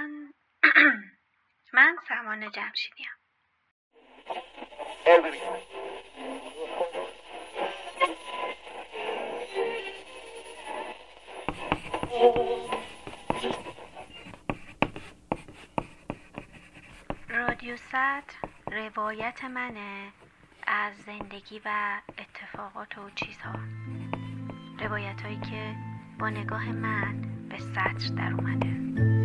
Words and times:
من 0.00 0.32
من 1.74 1.96
سمان 2.08 2.50
جمشیدیم 2.50 3.06
رادیو 17.28 17.76
روایت 18.66 19.44
منه 19.44 20.12
از 20.66 20.96
زندگی 20.96 21.60
و 21.64 22.00
اتفاقات 22.18 22.98
و 22.98 23.10
چیزها. 23.10 23.58
روایت 24.80 25.22
هایی 25.22 25.40
که 25.40 25.76
با 26.18 26.30
نگاه 26.30 26.72
من 26.72 27.22
به 27.48 27.58
سطر 27.58 28.14
در 28.16 28.32
اومده. 28.32 29.19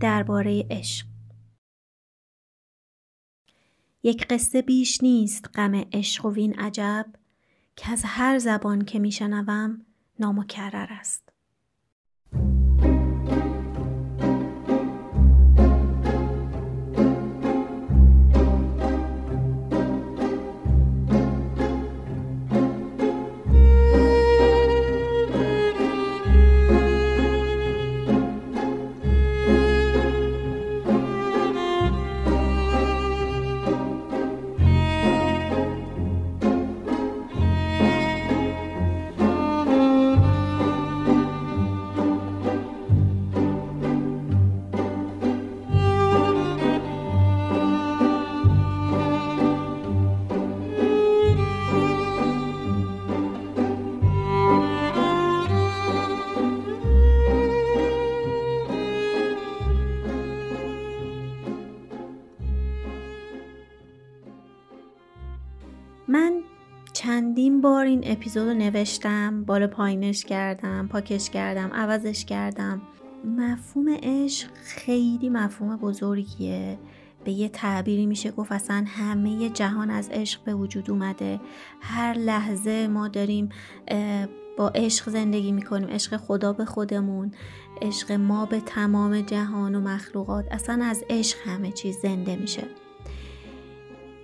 درباره 0.00 0.66
عشق. 0.70 1.06
یک 4.02 4.26
قصه 4.26 4.62
بیش 4.62 5.02
نیست 5.02 5.50
غم 5.54 5.74
عشق 5.92 6.24
و 6.24 6.32
وین 6.32 6.54
عجب 6.54 7.06
که 7.78 7.92
از 7.92 8.02
هر 8.06 8.38
زبان 8.38 8.84
که 8.84 8.98
میشنوم 8.98 9.86
نامکرر 10.20 10.86
است. 10.90 11.27
بار 67.60 67.86
این 67.86 68.00
اپیزود 68.06 68.48
رو 68.48 68.54
نوشتم 68.54 69.44
بالا 69.44 69.66
پایینش 69.66 70.24
کردم 70.24 70.88
پاکش 70.88 71.30
کردم 71.30 71.70
عوضش 71.74 72.24
کردم. 72.24 72.82
مفهوم 73.24 73.88
عشق 74.02 74.48
خیلی 74.54 75.28
مفهوم 75.28 75.76
بزرگیه. 75.76 76.78
به 77.24 77.32
یه 77.32 77.48
تعبیری 77.48 78.06
میشه 78.06 78.30
گفت 78.30 78.52
اصلا 78.52 78.84
همه 78.86 79.48
جهان 79.50 79.90
از 79.90 80.08
عشق 80.12 80.44
به 80.44 80.54
وجود 80.54 80.90
اومده. 80.90 81.40
هر 81.80 82.14
لحظه 82.14 82.88
ما 82.88 83.08
داریم 83.08 83.48
با 84.58 84.68
عشق 84.68 85.10
زندگی 85.10 85.52
می‌کنیم. 85.52 85.88
عشق 85.88 86.16
خدا 86.16 86.52
به 86.52 86.64
خودمون 86.64 87.32
عشق 87.82 88.12
ما 88.12 88.46
به 88.46 88.60
تمام 88.60 89.20
جهان 89.20 89.74
و 89.74 89.80
مخلوقات. 89.80 90.44
اصلا 90.50 90.84
از 90.84 91.04
عشق 91.10 91.36
همه 91.46 91.72
چیز 91.72 91.96
زنده 92.02 92.36
میشه. 92.36 92.64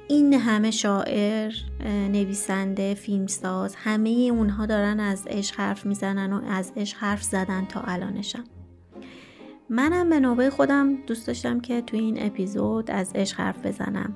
این 0.09 0.33
همه 0.33 0.71
شاعر 0.71 1.53
نویسنده 1.85 2.95
فیلمساز 2.95 3.75
همه 3.75 4.11
اونها 4.11 4.67
دارن 4.67 5.01
از 5.01 5.27
عشق 5.27 5.57
حرف 5.57 5.87
می‌زنن 5.87 6.33
و 6.33 6.45
از 6.49 6.73
عشق 6.77 6.99
حرف 6.99 7.23
زدن 7.23 7.65
تا 7.65 7.81
الانشم. 7.81 8.45
منم 9.69 10.11
به 10.11 10.21
نوبه 10.21 10.51
خودم 10.51 10.97
دوست 11.07 11.27
داشتم 11.27 11.61
که 11.61 11.81
تو 11.81 11.97
این 11.97 12.27
اپیزود 12.27 12.91
از 12.91 13.13
عشق 13.15 13.41
حرف 13.41 13.67
بزنم 13.67 14.15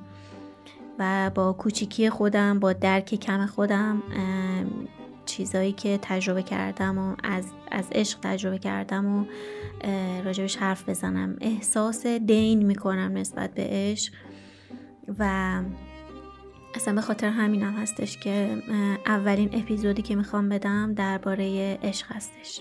و 0.98 1.30
با 1.34 1.52
کوچیکی 1.52 2.10
خودم 2.10 2.58
با 2.58 2.72
درک 2.72 3.14
کم 3.14 3.46
خودم 3.46 4.02
چیزایی 5.26 5.72
که 5.72 5.98
تجربه 6.02 6.42
کردم 6.42 6.98
و 6.98 7.16
از, 7.24 7.44
از 7.70 7.84
عشق 7.92 8.18
تجربه 8.22 8.58
کردم 8.58 9.06
و 9.06 9.24
راجبش 10.24 10.56
حرف 10.56 10.88
بزنم. 10.88 11.36
احساس 11.40 12.06
دین 12.06 12.62
می‌کنم 12.66 13.12
نسبت 13.16 13.54
به 13.54 13.66
عشق. 13.68 14.12
و 15.18 15.60
اصلا 16.74 16.94
به 16.94 17.00
خاطر 17.00 17.28
همینم 17.28 17.72
هستش 17.72 18.18
که 18.18 18.62
اولین 19.06 19.50
اپیزودی 19.52 20.02
که 20.02 20.16
می‌خوام 20.16 20.48
بدم 20.48 20.94
درباره 20.94 21.78
عشق 21.82 22.06
هستش. 22.12 22.60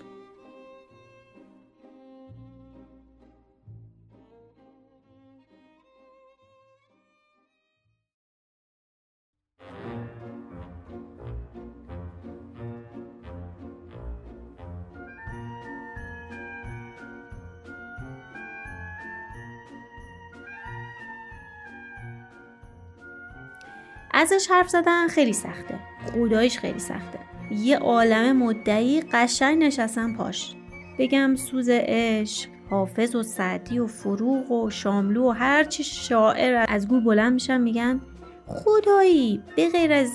ازش 24.18 24.48
حرف 24.50 24.70
زدن 24.70 25.08
خیلی 25.08 25.34
سخته. 25.34 25.80
خداییش 26.14 26.60
خیلی 26.60 26.80
سخته. 26.80 27.20
یه 27.52 27.78
عالم 27.78 28.38
مدعی 28.38 29.02
قشنگ 29.02 29.64
نشستن 29.64 30.14
پاش. 30.14 30.56
بگم 31.00 31.36
سوز 31.36 31.70
عشق 31.72 32.50
حافظ 32.70 33.16
و 33.16 33.24
سعدی 33.24 33.80
و 33.80 33.88
فروغ 33.88 34.52
و 34.52 34.70
شاملو 34.70 35.24
و 35.24 35.30
هرچی 35.30 35.84
شاعر 35.84 36.66
از 36.70 36.88
گور 36.88 37.00
بلند 37.00 37.34
میشن 37.34 37.62
میگن 37.62 38.02
خدایی 38.48 39.42
به 39.56 39.70
غیر 39.70 39.94
از 39.94 40.12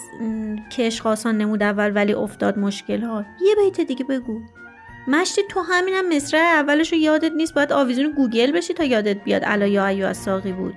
که 0.77 1.01
عشق 1.01 1.22
آسان 1.22 1.39
نمود 1.39 1.63
اول 1.63 1.93
ولی 1.95 2.13
افتاد 2.13 2.59
مشکل 2.59 3.01
ها 3.01 3.25
یه 3.47 3.55
بیت 3.55 3.81
دیگه 3.81 4.05
بگو. 4.05 4.41
مشتی 5.09 5.43
تو 5.51 5.61
همینم 5.61 6.17
مصرع 6.17 6.41
اولش 6.41 6.93
رو 6.93 6.99
یادت 6.99 7.33
نیست 7.33 7.55
باید 7.55 7.73
آویزون 7.73 8.13
گوگل 8.17 8.53
بشی 8.53 8.75
تا 8.75 8.85
یادت 8.85 9.25
بیاد 9.25 9.43
الا 9.45 9.67
یا 9.67 9.87
ایها 9.87 10.13
الساقی 10.13 10.53
بود. 10.53 10.75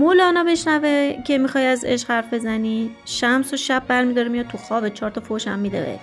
مولانا 0.00 0.44
بشنوه 0.44 1.22
که 1.24 1.38
می‌خوای 1.38 1.66
از 1.66 1.84
عشق 1.84 2.10
حرف 2.10 2.34
بزنی. 2.34 2.90
شمس 3.04 3.52
و 3.52 3.56
شب 3.56 3.82
برمیداره 3.88 4.28
میاد 4.28 4.46
تو 4.46 4.58
خواب 4.58 4.88
چهار 4.88 5.10
تا 5.10 5.20
فوش 5.20 5.48
هم 5.48 5.58
میده. 5.58 5.80
به 5.80 5.98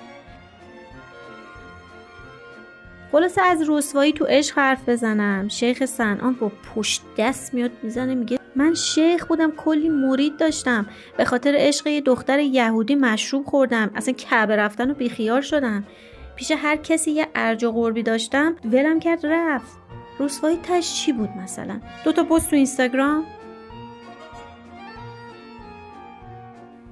خلاصه 3.12 3.42
از 3.42 3.70
رسوایی 3.70 4.14
تو 4.14 4.26
عشق 4.26 4.58
حرف 4.58 4.90
بزنم. 4.90 5.48
شیخ 5.48 5.86
سنان 5.86 6.34
با 6.34 6.52
پشت 6.76 7.02
دست 7.18 7.54
میاد 7.54 7.72
می‌زنه 7.84 8.16
میگه 8.16 8.40
من 8.56 8.74
شیخ 8.74 9.26
بودم 9.26 9.52
کلی 9.52 9.90
مرید 9.90 10.38
داشتم. 10.38 10.86
به 11.18 11.26
خاطر 11.26 11.56
عشق 11.58 11.88
یه 11.88 12.02
دختر 12.02 12.40
یهودی 12.40 12.96
مشروب 12.96 13.46
خوردم. 13.46 13.92
اصلا 13.96 14.14
کعبه 14.14 14.56
رفتن 14.56 14.92
و 14.92 14.94
بیخیال 14.94 15.42
شدم. 15.42 15.84
پیش 16.36 16.52
هر 16.52 16.76
کسی 16.76 17.12
یه 17.12 17.28
ارج 17.36 17.64
و 17.64 17.72
قربی 17.72 18.04
داشتم 18.04 18.56
ولم 18.66 19.00
کرد 19.00 19.26
رفت. 19.26 19.78
رسوایی 20.20 20.58
تش 20.64 20.94
چی 20.94 21.12
بود 21.12 21.30
مثلا؟ 21.44 21.80
دو 22.04 22.12
تا 22.12 22.24
پست 22.24 22.50
تو 22.50 22.56
اینستاگرام. 22.56 23.24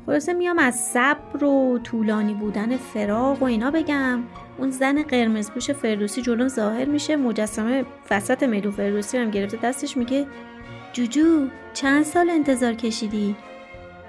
خلاصه 0.06 0.34
میام 0.34 0.60
از 0.60 0.76
صبر 0.76 1.44
و 1.44 1.80
طولانی 1.84 2.34
بودن 2.34 2.78
فراغ 2.78 3.42
و 3.42 3.46
اینا 3.46 3.72
بگم. 3.72 4.24
اون 4.58 4.72
زن 4.72 5.04
قرمز 5.04 5.52
پوش 5.52 5.72
فردوسی 5.72 6.22
جلوم 6.22 6.48
ظاهر 6.48 6.86
میشه. 6.86 7.16
مجسمه 7.16 7.86
وسط 8.12 8.44
میدون 8.44 8.72
فردوسی 8.72 9.18
هم 9.18 9.32
گرفته. 9.32 9.58
دستش 9.58 9.98
میگه 9.98 10.26
جوجو 10.94 11.48
چند 11.74 12.04
سال 12.04 12.30
انتظار 12.30 12.74
کشیدی؟ 12.74 13.36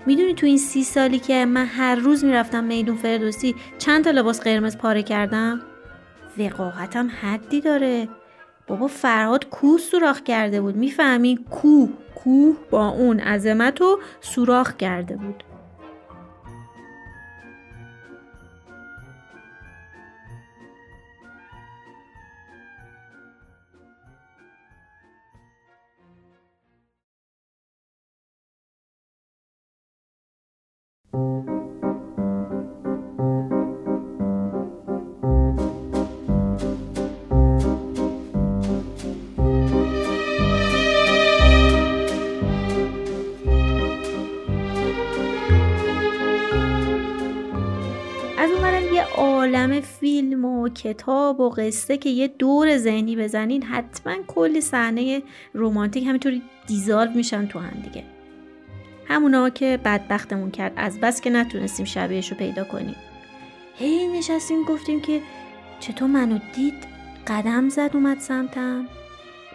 می‌دونی 0.06 0.34
تو 0.34 0.46
این 0.46 0.58
سی 0.58 0.84
سالی 0.84 1.18
که 1.18 1.44
من 1.44 1.66
هر 1.66 1.94
روز 1.94 2.24
می‌رفتم 2.24 2.64
میدون 2.64 2.96
فردوسی 2.96 3.54
چند 3.78 4.04
تا 4.04 4.10
لباس 4.10 4.40
قرمز 4.40 4.76
پاره 4.76 5.02
کردم؟ 5.02 5.60
وقاحتم 6.38 7.10
حدی 7.22 7.60
داره. 7.60 8.08
بابا 8.66 8.86
فرهاد 8.86 9.48
کوه 9.48 9.78
سوراخ 9.78 10.20
کرده 10.20 10.60
بود. 10.60 10.76
می‌فهمی؟ 10.76 11.38
کوه 11.50 11.88
کوه 12.14 12.56
با 12.70 12.88
اون 12.88 13.20
عظمت 13.20 13.80
و 13.80 13.98
سوراخ 14.20 14.76
کرده 14.76 15.16
بود. 15.16 15.44
عالم 49.16 49.80
فیلم 49.80 50.44
و 50.44 50.68
کتاب 50.68 51.40
و 51.40 51.50
قصه 51.50 51.96
که 51.96 52.08
یه 52.08 52.28
دور 52.28 52.76
ذهنی 52.76 53.16
بزنین 53.16 53.62
حتما 53.62 54.14
کلی 54.26 54.60
صحنه 54.60 55.22
رمانتیک 55.54 56.06
همینطوری 56.06 56.42
دیزالو 56.66 57.10
میشن 57.10 57.46
تو 57.46 57.58
هم 57.58 57.80
دیگه. 57.80 58.04
همونا 59.08 59.50
که 59.50 59.80
بدبختمون 59.84 60.50
کرد 60.50 60.72
از 60.76 61.00
بس 61.00 61.20
که 61.20 61.30
نتونستیم 61.30 61.86
شبیهش 61.86 62.30
رو 62.30 62.36
پیدا 62.36 62.64
کنیم. 62.64 62.96
هی 63.76 64.18
نشستیم 64.18 64.64
گفتیم 64.64 65.00
که 65.00 65.20
چطور 65.80 66.08
منو 66.08 66.38
دید؟ 66.54 66.74
قدم 67.26 67.68
زد 67.68 67.90
اومد 67.94 68.18
سمتم. 68.18 68.88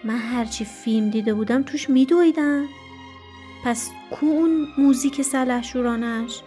من 0.03 0.17
هرچی 0.17 0.65
فیلم 0.65 1.09
دیده 1.09 1.33
بودم 1.33 1.63
توش 1.63 1.89
میدویدم. 1.89 2.65
پس 3.65 3.89
کو 4.11 4.25
اون 4.25 4.67
موزیک 4.77 5.21
سلحشورانش؟ 5.21 6.41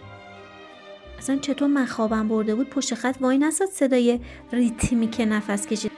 اصلا 1.17 1.37
چطور 1.37 1.67
من 1.67 1.85
خوابم 1.85 2.27
برده 2.27 2.55
بود 2.55 2.69
پشت 2.69 2.93
خط 2.93 3.17
وای 3.21 3.37
نساد 3.37 3.67
صدای 3.67 4.19
ریتمی 4.51 5.09
که 5.09 5.25
نفس 5.25 5.67
کشید. 5.67 5.91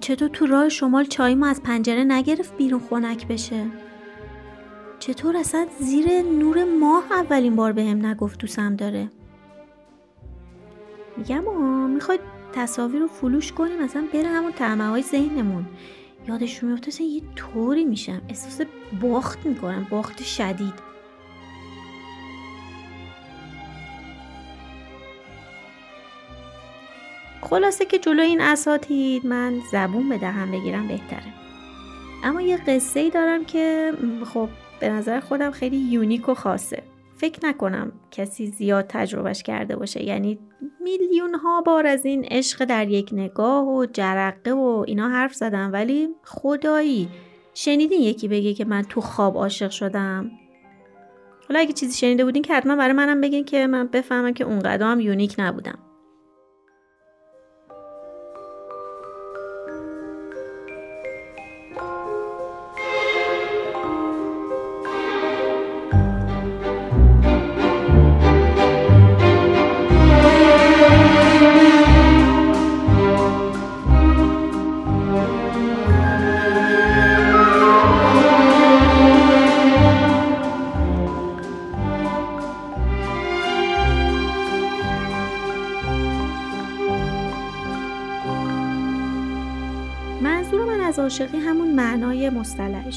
چطور 0.00 0.28
تو 0.28 0.46
راه 0.46 0.68
شمال 0.68 1.04
چای 1.04 1.34
ما 1.34 1.46
از 1.46 1.62
پنجره 1.62 2.04
نگرفت 2.04 2.56
بیرون 2.56 2.80
خونک 2.80 3.28
بشه؟ 3.28 3.66
چطور 4.98 5.36
اصلا 5.36 5.66
زیر 5.80 6.22
نور 6.22 6.64
ماه 6.64 7.04
اولین 7.10 7.56
بار 7.56 7.72
به 7.72 7.84
هم 7.84 8.06
نگفت 8.06 8.38
دوستم 8.40 8.76
داره؟ 8.76 9.10
میگم 11.16 11.48
آه 11.48 11.86
می‌خواید 11.86 12.20
تصاویر 12.52 13.00
رو 13.00 13.06
فلوش 13.06 13.52
کنیم 13.52 13.82
مثلا 13.82 14.04
بره 14.12 14.28
همون 14.28 14.52
تعمه 14.52 14.88
های 14.88 15.02
ذهنمون 15.02 15.66
یادش 16.28 16.62
میفته 16.62 17.02
یه 17.02 17.22
طوری 17.36 17.84
میشم. 17.84 18.22
احساس 18.28 18.66
باخت 19.00 19.46
می‌کنم 19.46 19.86
باخت 19.90 20.22
شدید. 20.22 20.91
خلاصه 27.42 27.84
که 27.84 27.98
جلو 27.98 28.22
این 28.22 28.40
اساتید 28.40 29.26
من 29.26 29.60
زبون 29.72 30.08
به 30.08 30.18
دهم 30.18 30.50
بگیرم 30.50 30.88
بهتره. 30.88 31.32
اما 32.24 32.40
یه 32.40 32.56
قصه 32.56 33.00
ای 33.00 33.10
دارم 33.10 33.44
که 33.44 33.92
خب 34.34 34.48
به 34.80 34.88
نظر 34.88 35.20
خودم 35.20 35.50
خیلی 35.50 35.76
یونیک 35.76 36.28
و 36.28 36.34
خاصه. 36.34 36.82
فکر 37.16 37.46
نکنم 37.46 37.92
کسی 38.10 38.46
زیاد 38.46 38.86
تجربهش 38.88 39.42
کرده 39.42 39.76
باشه. 39.76 40.04
یعنی 40.04 40.38
میلیون 40.80 41.34
ها 41.34 41.60
بار 41.60 41.86
از 41.86 42.04
این 42.04 42.24
عشق 42.24 42.64
در 42.64 42.88
یک 42.88 43.10
نگاه 43.12 43.68
و 43.68 43.86
جرقه 43.86 44.52
و 44.52 44.84
اینا 44.86 45.08
حرف 45.08 45.34
زدم 45.34 45.72
ولی 45.72 46.08
خدایی 46.24 47.08
شنیدین 47.54 48.00
یکی 48.00 48.28
بگه 48.28 48.54
که 48.54 48.64
من 48.64 48.82
تو 48.82 49.00
خواب 49.00 49.36
عاشق 49.36 49.70
شدم؟ 49.70 50.30
حالا 51.48 51.60
اگه 51.60 51.72
چیزی 51.72 51.98
شنیده 51.98 52.24
بودین 52.24 52.42
که 52.42 52.54
حتما 52.54 52.76
برای 52.76 52.92
منم 52.92 53.20
بگین 53.20 53.44
که 53.44 53.66
من 53.66 53.86
بفهمم 53.86 54.32
که 54.32 54.44
اونقدر 54.44 54.86
هم 54.86 55.00
یونیک 55.00 55.34
نبودم. 55.38 55.78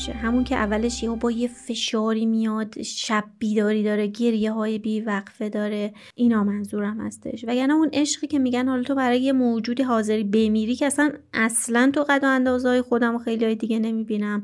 مصطلحشه 0.05 0.27
همون 0.27 0.43
که 0.43 0.55
اولش 0.55 1.03
یه 1.03 1.09
با 1.09 1.31
یه 1.31 1.47
فشاری 1.47 2.25
میاد 2.25 2.81
شب 2.81 3.23
بیداری 3.39 3.83
داره 3.83 4.07
گریه 4.07 4.51
های 4.51 4.79
بی 4.79 5.01
وقفه 5.01 5.49
داره. 5.49 5.93
اینا 6.15 6.43
منظورم 6.43 7.01
هستش. 7.01 7.45
وگرنه 7.47 7.73
اون 7.73 7.89
عشقی 7.93 8.27
که 8.27 8.39
میگن 8.39 8.67
حالا 8.67 8.83
تو 8.83 8.95
برای 8.95 9.21
یه 9.21 9.33
موجودی 9.33 9.83
حاضری 9.83 10.23
بمیری 10.23 10.75
که 10.75 10.85
اصلا 10.85 11.11
اصلا 11.33 11.91
تو 11.93 12.03
قد 12.03 12.23
و 12.23 12.27
اندازهای 12.27 12.81
خودم 12.81 13.15
و 13.15 13.19
خیلی 13.19 13.45
های 13.45 13.55
دیگه 13.55 13.79
نمی‌بینم. 13.79 14.43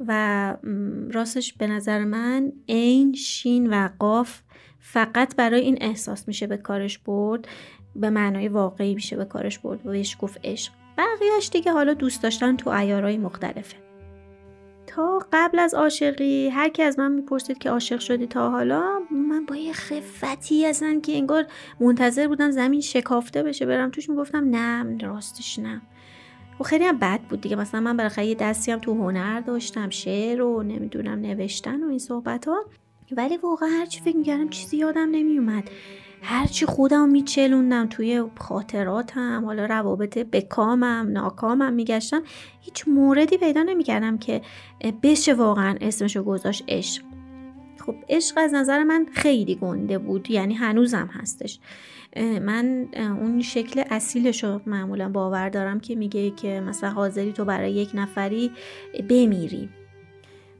و 0.00 0.56
راستش 1.10 1.52
به 1.52 1.66
نظر 1.66 2.04
من 2.04 2.52
عین 2.68 3.12
شین 3.12 3.70
و 3.70 3.88
قاف 3.98 4.40
فقط 4.80 5.36
برای 5.36 5.60
این 5.60 5.78
احساس 5.80 6.28
میشه 6.28 6.46
به 6.46 6.56
کارش 6.56 6.98
برد. 6.98 7.48
به 7.96 8.10
معنای 8.10 8.48
واقعی 8.48 8.94
میشه 8.94 9.16
به 9.16 9.24
کارش 9.24 9.58
برد. 9.58 9.86
و 9.86 9.90
بهش 9.90 10.16
گفت 10.20 10.40
عشق. 10.44 10.72
بقیهش 10.98 11.48
دیگه 11.52 11.72
حالا 11.72 11.94
دوست 11.94 12.22
داشتن 12.22 12.56
تو 12.56 12.70
ایارای 12.70 13.18
مختلفه. 13.18 13.83
تا 14.94 15.22
قبل 15.32 15.58
از 15.58 15.74
عاشقی. 15.74 16.48
هر 16.48 16.68
کی 16.68 16.82
از 16.82 16.98
من 16.98 17.12
می‌پرسید 17.12 17.58
که 17.58 17.70
عاشق 17.70 18.00
شدی 18.00 18.26
تا 18.26 18.50
حالا 18.50 19.00
من 19.10 19.46
با 19.46 19.56
یه 19.56 19.72
خفتی 19.72 20.66
ازن 20.66 21.00
که 21.00 21.12
انگار 21.16 21.46
منتظر 21.80 22.28
بودم 22.28 22.50
زمین 22.50 22.80
شکافته 22.80 23.42
بشه 23.42 23.66
برم 23.66 23.90
توش 23.90 24.10
می‌گفتم 24.10 24.44
نه 24.50 24.98
راستش 25.06 25.58
نه. 25.58 25.74
و 25.74 25.78
خب 26.58 26.64
خیلی 26.64 26.84
هم 26.84 26.98
بد 26.98 27.20
بود 27.20 27.40
دیگه. 27.40 27.56
مثلا 27.56 27.80
من 27.80 27.96
بالاخره 27.96 28.26
یه 28.26 28.34
دستی 28.34 28.72
هم 28.72 28.78
تو 28.78 28.94
هنر 28.94 29.40
داشتم 29.40 29.90
شعر 29.90 30.42
و 30.42 30.62
نمی‌دونم 30.62 31.20
نوشتن 31.20 31.84
و 31.84 31.88
این 31.88 31.98
صحبت 31.98 32.48
ها 32.48 32.64
ولی 33.16 33.36
واقعا 33.36 33.68
هرچی 33.68 34.00
فکر 34.00 34.16
می‌کردم 34.16 34.48
چیزی 34.48 34.76
یادم 34.76 35.10
نمیومد 35.10 35.70
هرچی 36.26 36.66
خودم 36.66 37.08
میچلوندم 37.08 37.86
توی 37.86 38.24
خاطراتم 38.38 39.44
حالا 39.44 39.66
روابط 39.66 40.18
بکامم 40.18 41.08
ناکامم 41.12 41.72
میگشتم 41.72 42.22
هیچ 42.60 42.88
موردی 42.88 43.36
پیدا 43.36 43.62
نمی‌کردم 43.62 44.18
که 44.18 44.42
بشه 45.02 45.34
واقعا 45.34 45.76
اسمشو 45.80 46.22
گذاشت 46.22 46.64
عشق. 46.68 47.02
خب 47.86 47.94
عشق 48.08 48.38
از 48.38 48.54
نظر 48.54 48.82
من 48.82 49.06
خیلی 49.12 49.54
گنده 49.54 49.98
بود 49.98 50.30
یعنی 50.30 50.54
هنوزم 50.54 51.10
هستش. 51.12 51.60
من 52.16 52.88
اون 52.94 53.42
شکل 53.42 53.82
اصیلش 53.90 54.44
رو 54.44 54.60
معمولا 54.66 55.08
باور 55.08 55.48
دارم 55.48 55.80
که 55.80 55.94
میگه 55.94 56.30
که 56.30 56.60
مثلا 56.60 56.90
حاضری 56.90 57.32
تو 57.32 57.44
برای 57.44 57.72
یک 57.72 57.90
نفری 57.94 58.50
بمیری. 59.10 59.68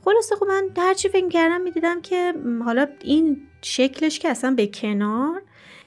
خلاصه 0.04 0.37
خب 0.37 0.47
من 0.47 0.68
هرچی 0.76 1.09
فکر 1.09 1.28
کردم 1.28 1.61
می‌دیدم 1.61 2.00
که 2.00 2.35
حالا 2.64 2.87
این 3.02 3.37
شکلش 3.62 4.18
که 4.18 4.28
اصلا 4.28 4.50
به 4.50 4.66
کنار 4.66 5.42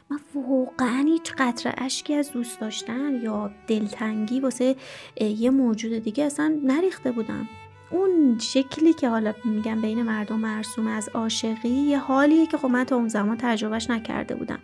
من 0.10 0.20
واقعا 0.36 1.04
هیچ 1.08 1.34
قطره 1.38 1.74
اشکی 1.78 2.14
از 2.14 2.32
دوست 2.32 2.60
داشتن 2.60 3.22
یا 3.24 3.52
دلتنگی 3.68 4.40
واسه 4.40 4.76
یه 5.22 5.50
موجود 5.50 5.92
دیگه 5.92 6.24
اصلا 6.24 6.60
نریخته 6.64 7.12
بودم. 7.12 7.50
اون 7.92 8.38
شکلی 8.42 8.94
که 8.94 9.10
حالا 9.10 9.34
میگم 9.46 9.82
بین 9.82 10.02
مردم 10.02 10.40
مرسوم 10.40 10.88
از 10.88 11.10
عاشقی 11.10 11.70
یه 11.70 12.00
حالیه 12.00 12.46
که 12.46 12.58
خب 12.58 12.68
من 12.68 12.84
تا 12.84 12.96
اون 12.96 13.08
زمان 13.08 13.38
تجربهش 13.38 13.90
نکرده 13.90 14.36
بودم. 14.36 14.60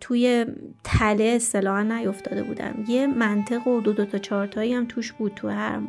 توی 0.00 0.46
تله 0.84 1.24
اصطلاحا 1.24 1.82
نیفتاده 1.82 2.42
بودم. 2.42 2.84
یه 2.88 3.06
منطق 3.06 3.66
و 3.66 3.80
دو 3.80 3.92
دو 3.92 4.04
تا 4.04 4.18
چارتایی 4.18 4.74
هم 4.74 4.86
توش 4.86 5.12
بود 5.12 5.34
تو 5.34 5.48
هر 5.48 5.80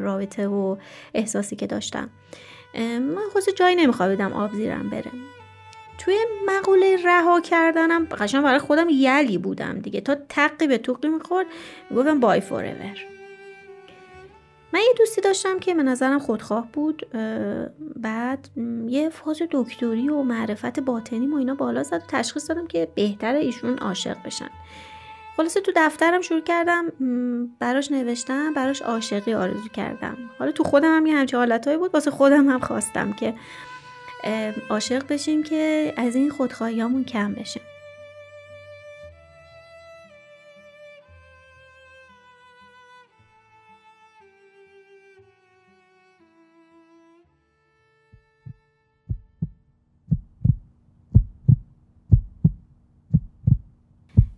رابطه 0.00 0.48
و 0.48 0.76
احساسی 1.14 1.56
که 1.56 1.66
داشتم. 1.66 2.10
من 2.78 3.28
خواست 3.32 3.50
جایی 3.56 3.76
نمی‌خواه 3.76 4.08
بدم 4.08 4.32
آب 4.32 4.54
زیرم 4.54 4.90
بره. 4.90 5.10
توی 6.06 6.18
مقوله 6.46 6.96
رها 7.04 7.40
کردنم 7.40 8.04
قشنگ 8.04 8.42
برای 8.44 8.58
خودم 8.58 8.86
یلی 8.90 9.38
بودم 9.38 9.78
دیگه. 9.78 10.00
تا 10.00 10.16
تقی 10.28 10.66
به 10.66 10.78
توقی 10.78 11.08
می‌خورد 11.08 11.46
می‌گفتم 11.90 12.20
بای 12.20 12.40
فوراور 12.40 12.96
من 14.72 14.80
یه 14.80 14.94
دوستی 14.98 15.20
داشتم 15.20 15.58
که 15.58 15.74
به 15.74 15.82
نظرم 15.82 16.18
خودخواه 16.18 16.68
بود 16.72 17.06
بعد 17.96 18.48
یه 18.88 19.08
فاز 19.08 19.42
دکتری 19.50 20.08
و 20.08 20.22
معرفت 20.22 20.80
باطنی 20.80 21.26
و 21.26 21.34
اینا 21.34 21.54
بالا 21.54 21.82
زد 21.82 21.94
و 21.94 22.06
تشخیص 22.08 22.48
دادم 22.48 22.66
که 22.66 22.88
بهتر 22.94 23.34
ایشون 23.34 23.78
عاشق 23.78 24.16
بشن. 24.24 24.50
خلاصه 25.36 25.60
تو 25.60 25.72
دفترم 25.76 26.20
شروع 26.20 26.40
کردم 26.40 26.92
براش 27.58 27.92
نوشتم 27.92 28.54
براش 28.54 28.82
عاشقی 28.82 29.34
آرزو 29.34 29.68
کردم. 29.68 30.16
حالا 30.38 30.52
تو 30.52 30.64
خودم 30.64 30.96
هم 30.96 31.06
یه 31.06 31.14
همچه 31.16 31.36
حالتهایی 31.36 31.78
بود 31.78 31.94
واسه 31.94 32.10
خودم 32.10 32.48
هم 32.48 32.60
خواستم 32.60 33.12
که 33.12 33.34
عاشق 34.70 35.06
بشیم 35.08 35.42
که 35.42 35.94
از 35.96 36.16
این 36.16 36.30
خودخواهیامون 36.30 37.04
کم 37.04 37.34
بشه. 37.34 37.60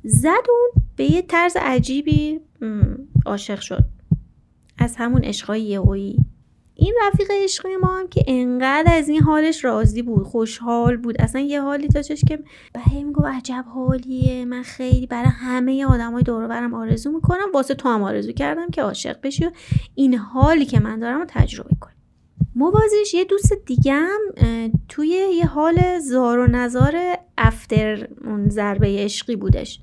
زد 0.04 0.28
اون 0.28 0.84
به 0.96 1.04
یه 1.04 1.22
طرز 1.22 1.56
عجیبی 1.60 2.40
عاشق 3.26 3.60
شد. 3.60 3.84
از 4.78 4.96
همون 4.96 5.24
عشقای 5.24 5.62
یهویی 5.62 6.18
این 6.80 6.94
رفیق 7.06 7.30
عشقی 7.30 7.76
ما 7.76 7.98
هم 7.98 8.08
که 8.08 8.24
انقدر 8.26 8.94
از 8.94 9.08
این 9.08 9.22
حالش 9.22 9.64
راضی 9.64 10.02
بود 10.02 10.22
خوشحال 10.22 10.96
بود. 10.96 11.20
اصلا 11.20 11.40
یه 11.40 11.62
حالی 11.62 11.88
داشتش 11.88 12.24
که 12.28 12.36
به 12.72 12.80
هم 12.80 13.12
گفت 13.12 13.26
عجب 13.26 13.64
حالیه 13.74 14.44
من 14.44 14.62
خیلی 14.62 15.06
برای 15.06 15.28
همه 15.28 15.86
آدمای 15.86 16.22
دور 16.22 16.46
برم 16.46 16.74
آرزو 16.74 17.12
می‌کنم. 17.12 17.52
واسه 17.54 17.74
تو 17.74 17.88
هم 17.88 18.02
آرزو 18.02 18.32
کردم 18.32 18.70
که 18.70 18.82
عاشق 18.82 19.16
بشی 19.22 19.46
و 19.46 19.50
این 19.94 20.14
حالی 20.14 20.64
که 20.64 20.80
من 20.80 20.98
دارم 20.98 21.18
رو 21.18 21.26
تجربه 21.28 21.76
کنی. 21.80 21.94
موازیش 22.56 23.14
یه 23.14 23.24
دوست 23.24 23.52
دیگم 23.66 24.18
توی 24.88 25.08
یه 25.08 25.46
حال 25.46 25.98
زار 25.98 26.38
و 26.38 26.46
نزار 26.46 26.94
افتر 27.38 28.08
اون 28.24 28.48
ضربه 28.48 29.04
عشقی 29.04 29.36
بودش. 29.36 29.80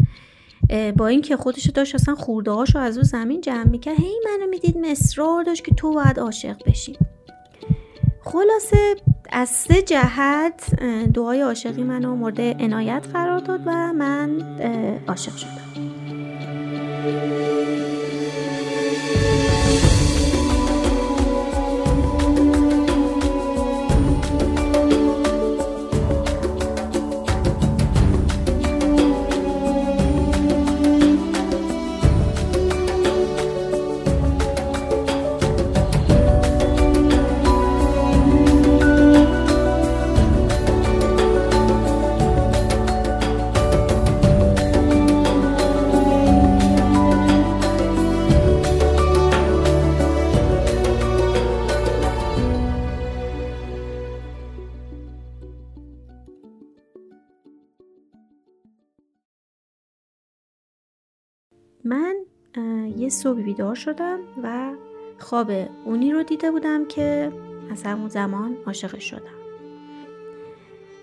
با 0.98 1.08
اینکه 1.08 1.38
خودش 1.38 1.70
داشت 1.70 1.96
اصلا 1.96 2.16
خورده 2.16 2.52
هاشو 2.52 2.80
از 2.80 2.98
اون 2.98 3.04
زمین 3.04 3.42
جمع 3.42 3.68
می‌کرد 3.68 4.00
هی 4.00 4.14
منو 4.26 4.50
می‌دید 4.50 4.78
مصرار 4.78 5.44
داشت 5.44 5.66
که 5.66 5.76
تو 5.76 5.94
باید 5.94 6.20
عاشق 6.20 6.56
بشی. 6.66 6.98
خلاصه 8.24 8.96
از 9.32 9.50
سه 9.50 9.82
جهت 9.82 10.76
دعای 11.14 11.42
عاشقی 11.42 11.84
منو 11.84 12.16
مورد 12.16 12.42
عنایت 12.42 13.08
قرار 13.14 13.40
داد 13.40 13.62
و 13.66 13.94
من 13.94 14.42
عاشق 15.08 15.36
شدم. 15.36 15.86
یه 63.06 63.10
صبح 63.10 63.42
بیدار 63.42 63.76
شدم 63.76 64.20
و 64.44 64.72
خواب 65.20 65.52
اونی 65.86 66.12
رو 66.12 66.24
دیده 66.24 66.52
بودم 66.52 66.86
که 66.86 67.32
از 67.72 67.84
همون 67.84 68.10
زمان 68.10 68.58
عاشق 68.68 69.00
شدم. 69.00 69.36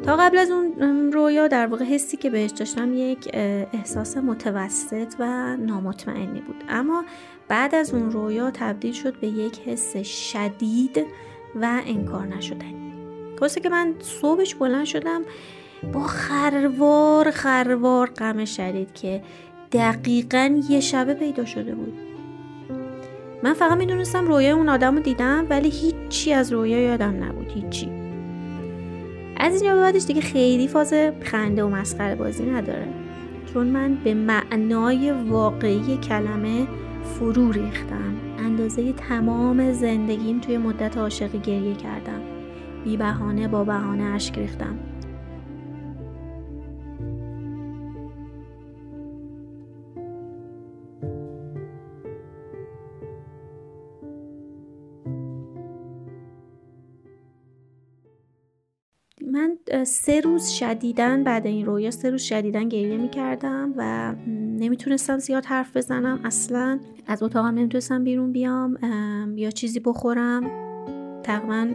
تا 0.04 0.16
قبل 0.16 0.38
از 0.38 0.50
اون 0.50 1.12
رویا 1.12 1.48
در 1.48 1.66
واقع 1.66 1.84
حسی 1.84 2.16
که 2.16 2.30
بهش 2.30 2.50
داشتم 2.50 2.94
یک 2.94 3.30
احساس 3.32 4.16
متوسط 4.16 5.14
و 5.18 5.56
نامطمئنی 5.56 6.40
بود. 6.40 6.64
اما 6.68 7.04
بعد 7.48 7.74
از 7.74 7.94
اون 7.94 8.10
رویا 8.10 8.50
تبدیل 8.50 8.92
شد 8.92 9.20
به 9.20 9.26
یک 9.26 9.60
حس 9.60 9.96
شدید 9.96 11.06
و 11.54 11.82
انکار 11.86 12.26
نشدنی 12.26 12.92
کاسه 13.36 13.60
که 13.60 13.68
من 13.68 13.94
صبحش 14.00 14.54
بلند 14.54 14.84
شدم 14.84 15.22
با 15.92 16.02
خروار 16.02 17.30
خروار 17.30 18.10
غم 18.10 18.44
شدید 18.44 18.92
که 18.94 19.22
دقیقا 19.72 20.60
یه 20.68 20.80
شبه 20.80 21.14
پیدا 21.14 21.44
شده 21.44 21.74
بود. 21.74 21.92
من 23.42 23.54
فقط 23.54 23.78
می‌دونستم 23.78 24.26
رویا 24.26 24.56
اون 24.56 24.68
آدم 24.68 24.96
رو 24.96 25.02
دیدم 25.02 25.46
ولی 25.50 25.68
هیچی 25.68 26.32
از 26.32 26.52
رویا 26.52 26.78
یادم 26.78 27.24
نبود 27.24 27.52
هیچی. 27.54 27.88
از 29.36 29.54
اینجا 29.54 29.74
به 29.74 29.80
بعدش 29.80 30.04
دیگه 30.04 30.20
خیلی 30.20 30.68
فاز 30.68 30.94
خنده 31.22 31.64
و 31.64 31.68
مسخره 31.68 32.14
بازی 32.14 32.44
نداره. 32.44 32.88
چون 33.52 33.66
من 33.66 33.94
به 33.94 34.14
معنای 34.14 35.10
واقعی 35.10 35.96
کلمه 35.96 36.66
فرو 37.04 37.52
ریختم. 37.52 38.14
اندازه 38.38 38.92
تمام 38.92 39.72
زندگیم 39.72 40.40
توی 40.40 40.58
مدت 40.58 40.98
عاشقی 40.98 41.38
گریه 41.38 41.74
کردم. 41.74 42.20
بی 42.84 42.96
بهانه 42.96 43.48
با 43.48 43.64
بهانه 43.64 44.04
اشک 44.04 44.38
ریختم. 44.38 44.78
سه 60.04 60.20
روز 60.20 60.48
شدیدن 60.48 61.24
بعد 61.24 61.46
این 61.46 61.66
رویا 61.66 61.90
سه 61.90 62.10
روز 62.10 62.22
شدیدن 62.22 62.68
گریه 62.68 62.96
می‌کردم 62.96 63.74
و 63.76 64.14
نمی‌تونستم 64.58 65.18
زیاد 65.18 65.44
حرف 65.44 65.76
بزنم. 65.76 66.20
اصلا 66.24 66.80
از 67.06 67.22
اتاقم 67.22 67.48
نمی‌تونستم 67.48 68.04
بیرون 68.04 68.32
بیام 68.32 68.78
یا 69.36 69.50
چیزی 69.50 69.80
بخورم. 69.80 70.50
تقریبا 71.22 71.68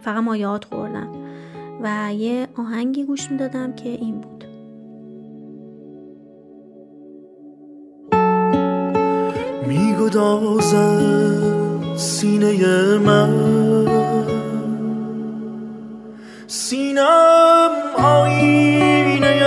فقط 0.00 0.22
مایات 0.24 0.64
خوردم 0.64 1.08
و 1.82 2.14
یه 2.14 2.48
آهنگی 2.56 3.04
گوش 3.04 3.30
می‌دادم 3.30 3.72
که 3.72 3.88
این 3.88 4.20
بود. 4.20 4.44
میگدازد 9.68 11.02
سینه 11.96 12.98
من. 12.98 13.61
سینم 16.54 17.70
آینه 18.04 19.40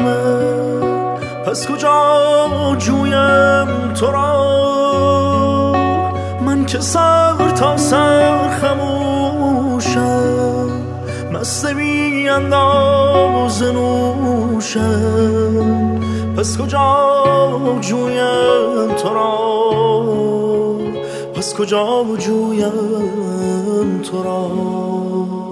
من. 0.00 1.18
پس 1.46 1.66
کجا 1.66 2.76
جویم 2.78 3.92
تو 3.94 4.10
را؟ 4.10 5.72
من 6.40 6.66
که 6.66 6.80
سر 6.80 7.50
تا 7.56 7.76
سر 7.76 8.48
خموشم. 8.48 10.00
مست 11.32 11.66
بی 11.66 12.28
انداز 12.28 13.62
نوشم. 13.62 14.80
پس 16.36 16.58
کجا 16.58 17.78
جویم 17.80 18.94
تو 18.94 19.14
را؟ 19.14 19.38
پس 21.34 21.54
کجا 21.54 22.04
جویم 22.18 24.02
تو 24.02 24.22
را؟ 24.22 25.45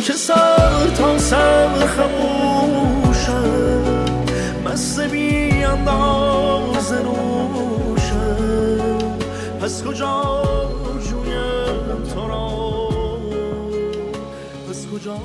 که 0.00 0.12
سر 0.12 0.90
تا 0.96 1.18
سر 1.18 1.68
خموشم 1.86 3.34
مست 4.64 5.00
بی 5.00 5.64
انداز 5.64 6.92
نوشم 6.92 8.38
پس 9.60 9.84
کجا 9.84 10.32
جویم 11.10 12.02
تو 12.14 12.28
را؟ 12.28 12.48
پس 14.70 14.86
کجا 14.86 15.18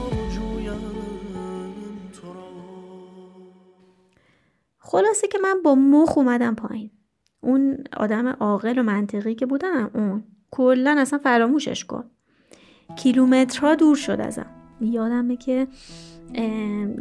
خلاصه 4.79 5.27
که 5.27 5.37
من 5.37 5.61
با 5.63 5.75
مخ 5.75 6.17
اومدم 6.17 6.55
پایین. 6.55 6.91
اون 7.41 7.83
آدم 7.97 8.27
عاقل 8.27 8.79
و 8.79 8.83
منطقی 8.83 9.35
که 9.35 9.45
بودم 9.45 9.91
اون. 9.93 10.23
کلا 10.51 10.95
اصلا 10.99 11.19
فراموشش 11.19 11.85
کن. 11.85 12.03
کیلومترها 12.95 13.75
دور 13.75 13.95
شد 13.95 14.21
ازم. 14.21 14.54
یادمه 14.81 15.35
که 15.35 15.67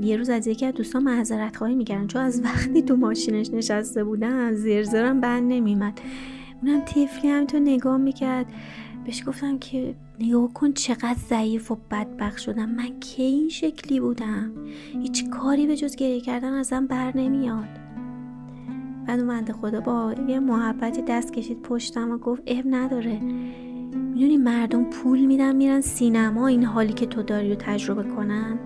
یه 0.03 0.17
روز 0.17 0.31
از 0.31 0.47
یکی 0.47 0.67
از 0.67 0.75
دوستان 0.75 1.03
معذرت 1.03 1.57
خواهی 1.57 1.75
می‌کردن. 1.75 2.07
چون 2.07 2.23
از 2.23 2.45
وقتی 2.45 2.83
تو 2.83 2.97
ماشینش 2.97 3.51
نشسته 3.51 4.05
بودم 4.05 4.53
زرزرم 4.53 5.21
بند 5.21 5.53
نمیمد 5.53 6.01
اونم 6.63 6.81
طفلی 6.81 7.31
همینطور 7.31 7.61
نگاه 7.61 7.97
می‌کرد. 7.97 8.47
بهش 9.05 9.29
گفتم 9.29 9.59
که 9.59 9.95
نگاه 10.21 10.53
کن 10.53 10.73
چقدر 10.73 11.17
ضعیف 11.29 11.71
و 11.71 11.79
بدبخت 11.91 12.39
شدم. 12.39 12.69
من 12.69 13.01
کی 13.01 13.23
این 13.23 13.49
شکلی 13.49 14.01
بودم؟ 14.01 14.53
هیچ 15.03 15.29
کاری 15.31 15.67
به 15.67 15.77
جز 15.77 15.97
گریه 15.97 16.21
کردن 16.21 16.53
ازم 16.53 16.87
بر 16.87 17.17
نمیاد. 17.17 17.69
بعد 19.07 19.19
اون 19.19 19.29
بنده 19.29 19.53
خدا 19.53 19.81
با 19.81 20.15
یه 20.29 20.41
محبتی 20.41 21.03
دست 21.03 21.33
کشید 21.33 21.63
پشتم 21.63 22.11
و 22.11 22.19
گفت 22.19 22.43
اب 22.47 22.65
نداره. 22.67 23.21
می‌دونی 23.95 24.37
مردم 24.37 24.85
پول 24.85 25.25
میدن 25.25 25.57
میرن 25.57 25.81
سینما 25.81 26.47
این 26.47 26.65
حالی 26.65 26.93
که 26.93 27.07
تو 27.07 27.23
داری 27.23 27.49
رو 27.49 27.57
تجربه 27.59 28.03
کنن؟ 28.03 28.59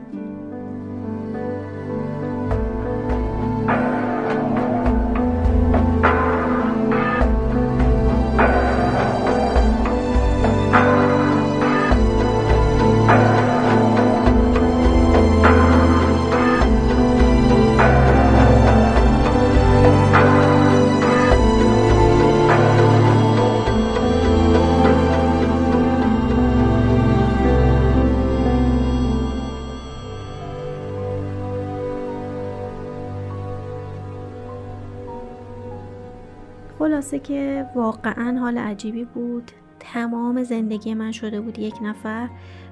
واقعا 37.74 38.38
حال 38.38 38.58
عجیبی 38.58 39.04
بود. 39.04 39.50
تمام 39.80 40.42
زندگی 40.42 40.94
من 40.94 41.12
شده 41.12 41.40
بود 41.40 41.58
یک 41.58 41.74
نفر 41.82 42.28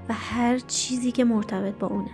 و 0.09 0.14
هر 0.14 0.59
چیزی 0.59 1.12
که 1.12 1.24
مرتبط 1.24 1.74
با 1.74 1.87
اونه. 1.87 2.11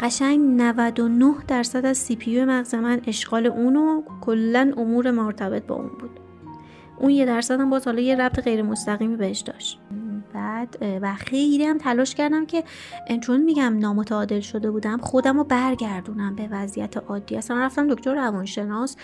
قشنگ 0.00 0.40
99 0.40 1.34
درصد 1.48 1.86
از 1.86 1.98
سی 1.98 2.16
پی 2.16 2.44
مغز 2.44 2.74
من 2.74 3.00
اشغال 3.06 3.46
اون 3.46 3.76
و 3.76 4.02
کلا 4.20 4.72
امور 4.76 5.10
مرتبط 5.10 5.66
با 5.66 5.74
اون 5.74 5.88
بود. 5.88 6.20
اون 6.98 7.10
یه 7.10 7.26
درصد 7.26 7.60
هم 7.60 7.70
باز 7.70 7.84
حالا 7.84 8.00
یه 8.00 8.16
ربط 8.16 8.40
غیر 8.40 8.62
مستقیمی 8.62 9.16
بهش 9.16 9.40
داشت. 9.40 9.80
بعد 10.34 10.78
و 11.02 11.14
خیلی 11.14 11.64
هم 11.64 11.78
تلاش 11.78 12.14
کردم 12.14 12.46
که 12.46 12.64
چون 13.20 13.42
میگم 13.42 13.78
نامتعادل 13.78 14.40
شده 14.40 14.70
بودم 14.70 14.98
خودم 14.98 15.36
رو 15.36 15.44
برگردونم 15.44 16.34
به 16.36 16.48
وضعیت 16.50 16.96
عادی. 16.96 17.36
اصلا 17.36 17.56
رفتم 17.56 17.88
دکتر 17.88 18.14
روانشناس. 18.14 18.96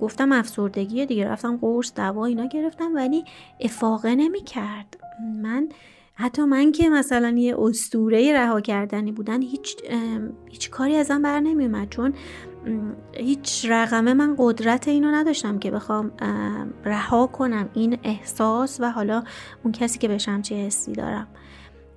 گفتم 0.00 0.32
افسردگی 0.32 1.06
دیگه 1.06 1.28
رفتم 1.28 1.56
قرص 1.56 1.92
دوا 1.94 2.24
اینا 2.24 2.46
گرفتم 2.46 2.94
ولی 2.94 3.24
افاقه 3.60 4.14
نمی 4.14 4.40
کرد 4.40 4.96
من 5.42 5.68
حتی 6.14 6.42
من 6.42 6.72
که 6.72 6.88
مثلا 6.88 7.28
یه 7.28 7.56
استوره 7.58 8.32
رها 8.32 8.60
کردنی 8.60 9.12
بودن 9.12 9.42
هیچ 9.42 9.76
هیچ 10.50 10.70
کاری 10.70 10.96
ازم 10.96 11.22
بر 11.22 11.40
نمیومد 11.40 11.88
چون 11.88 12.10
م، 12.10 12.92
هیچ 13.16 13.66
رقمه 13.68 14.14
من 14.14 14.34
قدرت 14.38 14.88
اینو 14.88 15.10
نداشتم 15.10 15.58
که 15.58 15.70
بخوام 15.70 16.12
ام، 16.18 16.74
رها 16.84 17.26
کنم 17.26 17.68
این 17.74 17.98
احساس 18.02 18.80
و 18.80 18.90
حالا 18.90 19.22
اون 19.64 19.72
کسی 19.72 19.98
که 19.98 20.08
بشم 20.08 20.42
چه 20.42 20.54
حسی 20.54 20.92
دارم. 20.92 21.26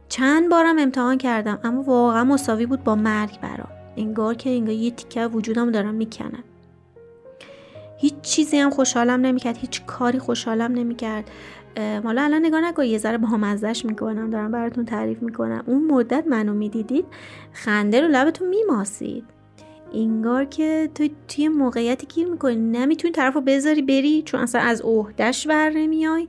چند 0.10 0.50
بارم 0.50 0.80
امتحان 0.80 1.18
کردم 1.18 1.60
اما 1.64 1.82
واقعا 1.82 2.24
مساوی 2.24 2.66
بود 2.66 2.84
با 2.84 2.96
مرگ 2.96 3.40
برام. 3.40 3.70
انگار 3.98 4.34
که 4.34 4.50
انگار 4.50 4.74
یه 4.74 4.92
تیکه 4.92 5.28
وجودم 5.28 5.72
دارم 5.72 5.94
می‌کنم. 5.94 6.44
هیچ 7.98 8.14
چیزی 8.22 8.58
هم 8.58 8.70
خوشحالم 8.70 9.22
نمی‌کرد 9.22 9.58
هیچ 9.58 9.86
کاری 9.86 10.20
خوشحالم 10.20 10.72
نمی‌کرد. 10.72 11.32
حالا 12.04 12.22
الان 12.22 12.46
نگاه 12.46 12.62
نکن 12.62 12.84
یه 12.84 12.98
ذره 12.98 13.18
بامزش 13.18 13.86
می‌کنم 13.86 14.30
دارم 14.30 14.52
براتون 14.52 14.86
تعریف 14.86 15.22
می‌کنم. 15.22 15.64
اون 15.66 15.86
مدت 15.86 16.28
منو 16.28 16.54
می‌دیدید 16.54 17.06
خنده 17.54 18.02
رو 18.02 18.08
لبتون 18.08 18.50
میماسید. 18.50 19.24
انگار 19.94 20.46
که 20.46 20.90
تو 20.96 21.08
توی 21.28 21.48
موقعیتی 21.48 22.08
گیر 22.08 22.28
می‌کنی. 22.28 22.56
نمی‌تونی 22.56 23.12
طرف 23.12 23.38
بذاری 23.38 23.82
بری 23.82 24.22
چون 24.22 24.40
اصلا 24.40 24.62
از 24.62 24.82
عهدهش 24.82 25.48
بر 25.48 25.70
نمیای. 25.70 26.28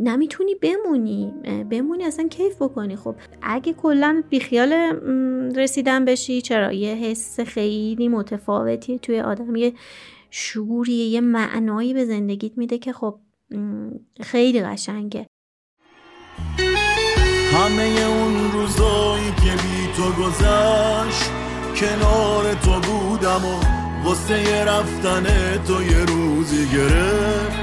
نمی‌تونی 0.00 0.54
بمونی. 0.54 1.32
بمونی 1.70 2.04
اصلا 2.04 2.28
کیف 2.28 2.62
بکنی. 2.62 2.96
خب 2.96 3.14
اگه 3.42 3.72
کلا 3.72 4.22
بیخیال 4.30 4.72
رسیدن 5.56 6.04
بشی 6.04 6.40
چرا؟ 6.40 6.72
یه 6.72 6.94
حس 6.94 7.40
خیلی 7.40 8.08
متفاوتی 8.08 8.98
توی 8.98 9.20
آدم. 9.20 9.56
یه 9.56 9.72
شعوریه 10.38 11.04
یه 11.06 11.20
معنایی 11.20 11.94
به 11.94 12.04
زندگیت 12.04 12.58
میده 12.58 12.78
که 12.78 12.92
خب 12.92 13.18
خیلی 14.22 14.62
قشنگه. 14.62 15.26
همه 17.52 17.82
اون 17.82 18.52
روزایی 18.52 19.30
که 19.30 19.50
بی 19.50 19.92
تو 19.96 20.12
گذشت 20.22 21.30
کنار 21.76 22.54
تو 22.54 22.80
بودم 22.80 23.44
و 23.44 23.60
غصه 24.08 24.64
رفتن 24.64 25.24
تو 25.66 25.82
یه 25.82 26.04
روزی 26.04 26.66
گرفت. 26.68 27.56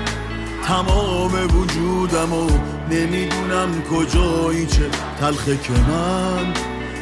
تمام 0.63 1.31
وجودم 1.33 2.33
و 2.33 2.49
نمی‌دونم 2.91 3.81
کجایی 3.81 4.65
چه 4.65 4.89
تلخه 5.19 5.57
که 5.57 5.73
من. 5.73 6.53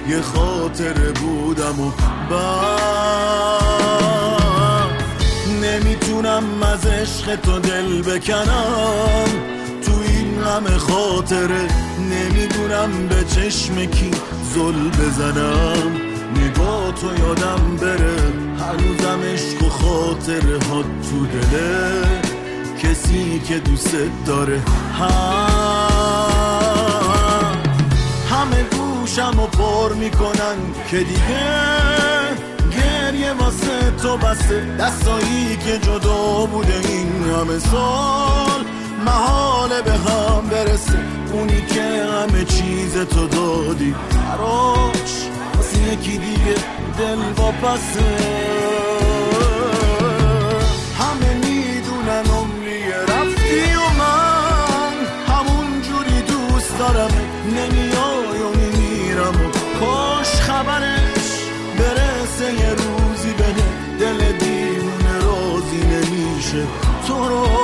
یه 0.10 0.22
خاطره 0.22 1.12
بودم 1.12 1.80
و 1.80 1.92
بعد 2.30 3.91
نمی‌تونم 6.02 6.64
از 6.64 6.86
عشق 6.88 7.36
تو 7.36 7.60
دل 7.60 8.02
بکنم. 8.02 9.26
تو 9.86 9.92
این 10.08 10.44
همه 10.44 10.78
خاطره 10.78 11.68
نمی‌دونم 12.00 13.08
به 13.08 13.24
چشم 13.24 13.86
کی 13.86 14.12
زل 14.54 14.90
بزنم. 14.90 15.92
نگاه 16.36 16.92
تو 16.92 17.08
یادم 17.20 17.76
بره 17.82 18.18
هنوزم 18.60 19.22
عشق 19.34 19.64
و 19.64 19.70
خاطره 19.70 20.60
ها 20.70 20.82
تو 20.82 21.26
دله. 21.26 22.22
کسی 22.84 23.42
که 23.48 23.60
دوست 23.60 23.96
داره 24.26 24.60
هم. 25.00 25.08
همه 28.32 28.64
گوشم 28.64 29.40
و 29.40 29.48
پر 29.48 29.94
می‌کنن 29.94 30.56
که 30.92 30.98
دیگه 30.98 31.72
گریه 33.22 33.34
واسه 33.34 33.92
تو 34.02 34.18
بسته. 34.18 34.76
دستایی 34.80 35.58
که 35.66 35.78
جدا 35.78 36.46
بوده 36.46 36.74
این 36.90 37.24
همه 37.24 37.60
سال. 37.60 38.66
محاله 39.06 39.82
به 39.82 39.92
هم 39.92 40.50
برسه. 40.52 41.00
اونی 41.34 41.62
که 41.62 41.82
همه 41.82 42.46
چیز 42.46 42.98
تو 42.98 43.28
دادی. 43.28 43.96
براش 44.14 45.28
واسه 45.56 45.94
یکی 45.94 46.18
دیگه 46.18 46.56
دل 46.98 47.22
پسه 47.34 48.61
تو 67.08 67.28
رو 67.30 67.61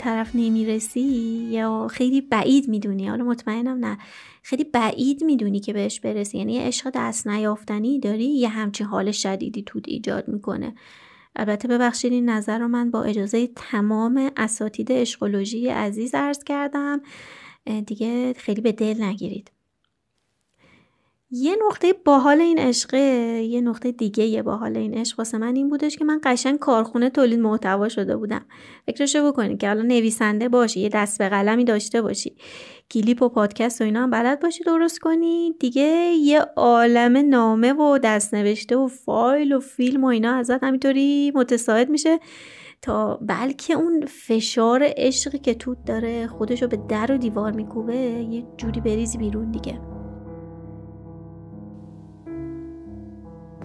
طرف 0.00 0.30
نمی‌رسی؟ 0.34 1.00
یا 1.50 1.88
خیلی 1.90 2.20
بعید 2.20 2.68
می‌دونی؟ 2.68 3.08
حالا 3.08 3.24
مطمئنم 3.24 3.84
نه. 3.84 3.98
خیلی 4.42 4.64
بعید 4.64 5.24
می‌دونی 5.24 5.60
که 5.60 5.72
بهش 5.72 6.00
برسی. 6.00 6.38
یعنی 6.38 6.52
یه 6.52 6.60
عشق 6.60 6.90
دست 6.94 7.26
نیافتنی 7.26 8.00
داری 8.00 8.24
یه 8.24 8.48
همچین 8.48 8.86
حال 8.86 9.10
شدیدی 9.10 9.62
تو 9.62 9.80
ایجاد 9.86 10.28
می‌کنه. 10.28 10.74
البته 11.36 11.68
ببخشید 11.68 12.12
این 12.12 12.28
نظر 12.28 12.58
رو 12.58 12.68
من 12.68 12.90
با 12.90 13.02
اجازه 13.02 13.46
تمام 13.46 14.30
اساتید 14.36 14.92
اشقولوژی 14.92 15.68
عزیز 15.68 16.14
عرض 16.14 16.44
کردم. 16.44 17.00
دیگه 17.86 18.32
خیلی 18.32 18.60
به 18.60 18.72
دل 18.72 19.02
نگیرید. 19.02 19.50
یه 21.32 21.56
نقطه 21.66 21.92
باحال 21.92 22.40
این 22.40 22.58
عشقه 22.58 22.98
یه 23.50 23.60
نقطه 23.60 23.92
دیگه 23.92 24.24
یه 24.24 24.42
باحال 24.42 24.76
این 24.76 24.94
عشق 24.94 25.18
واسه 25.18 25.38
من 25.38 25.56
این 25.56 25.68
بودش 25.68 25.96
که 25.96 26.04
من 26.04 26.20
قشنگ 26.24 26.58
کارخونه 26.58 27.10
تولید 27.10 27.38
محتوا 27.38 27.88
شده 27.88 28.16
بودم. 28.16 28.44
فکرشو 28.86 29.32
بکنید 29.32 29.60
که 29.60 29.68
حالا 29.68 29.82
نویسنده 29.82 30.48
باشی 30.48 30.80
یه 30.80 30.88
دست 30.88 31.18
به 31.18 31.28
قلمی 31.28 31.64
داشته 31.64 32.02
باشی 32.02 32.36
کلیپ 32.90 33.22
و 33.22 33.28
پادکست 33.28 33.80
و 33.80 33.84
اینا 33.84 34.02
هم 34.02 34.10
بلد 34.10 34.40
باشی 34.40 34.64
درست 34.64 34.98
کنی 34.98 35.54
دیگه 35.60 36.12
یه 36.20 36.40
عالم 36.56 37.16
نامه 37.16 37.72
و 37.72 37.98
دست 37.98 38.34
نوشته 38.34 38.76
و 38.76 38.88
فایل 38.88 39.52
و 39.52 39.60
فیلم 39.60 40.04
و 40.04 40.06
اینا 40.06 40.34
ازت 40.34 40.64
همینطوری 40.64 41.32
متساعد 41.34 41.90
میشه 41.90 42.18
تا 42.82 43.18
بلکه 43.22 43.74
اون 43.74 44.06
فشار 44.06 44.82
عشقی 44.96 45.38
که 45.38 45.54
توت 45.54 45.78
داره 45.86 46.26
خودشو 46.26 46.66
به 46.66 46.78
در 46.88 47.12
و 47.12 47.18
دیوار 47.18 47.52
میکوبه 47.52 47.96
یه 47.96 48.46
جوری 48.56 48.80
بریزی 48.80 49.18
بیرون 49.18 49.50
دیگه. 49.50 49.89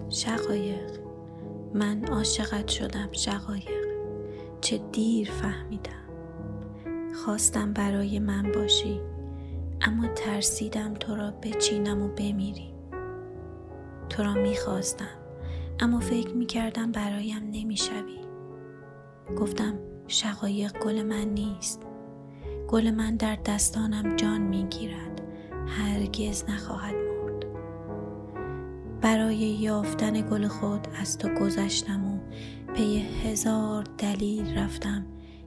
شقایق. 0.10 1.00
من 1.74 2.06
عاشقت 2.06 2.68
شدم 2.68 3.10
شقایق. 3.12 3.86
چه 4.62 4.78
دیر 4.92 5.32
فهمیدم. 5.32 5.92
خواستم 7.26 7.74
برای 7.74 8.20
من 8.20 8.52
باشی 8.52 9.02
اما 9.82 10.08
ترسیدم 10.08 10.94
تو 10.94 11.16
را 11.16 11.32
بچینم 11.32 12.02
و 12.02 12.08
بمیری. 12.08 12.74
تو 14.10 14.24
را 14.24 14.34
می‌خواستم 14.34 15.18
اما 15.80 16.00
فکر 16.00 16.34
می‌کردم 16.34 16.92
برایم 16.92 17.50
نمی‌شوی. 17.52 18.20
گفتم 19.38 19.74
شقایق 20.08 20.80
گل 20.80 21.04
من 21.04 21.26
نیست. 21.26 21.82
گل 22.68 22.92
من 22.92 23.16
در 23.16 23.38
دستانم 23.46 24.16
جان 24.16 24.42
می‌گیرد. 24.42 25.22
هرگز 25.68 26.44
نخواهد 26.50 27.05
برای 29.06 29.36
یافتن 29.36 30.30
گل 30.30 30.48
خود 30.48 30.88
از 31.02 31.18
تو 31.18 31.30
گذشتم 31.30 32.06
و 32.06 32.20
پی 32.74 32.98
هزار 32.98 33.84
دلیل 33.98 34.58
رفتم 34.58 35.06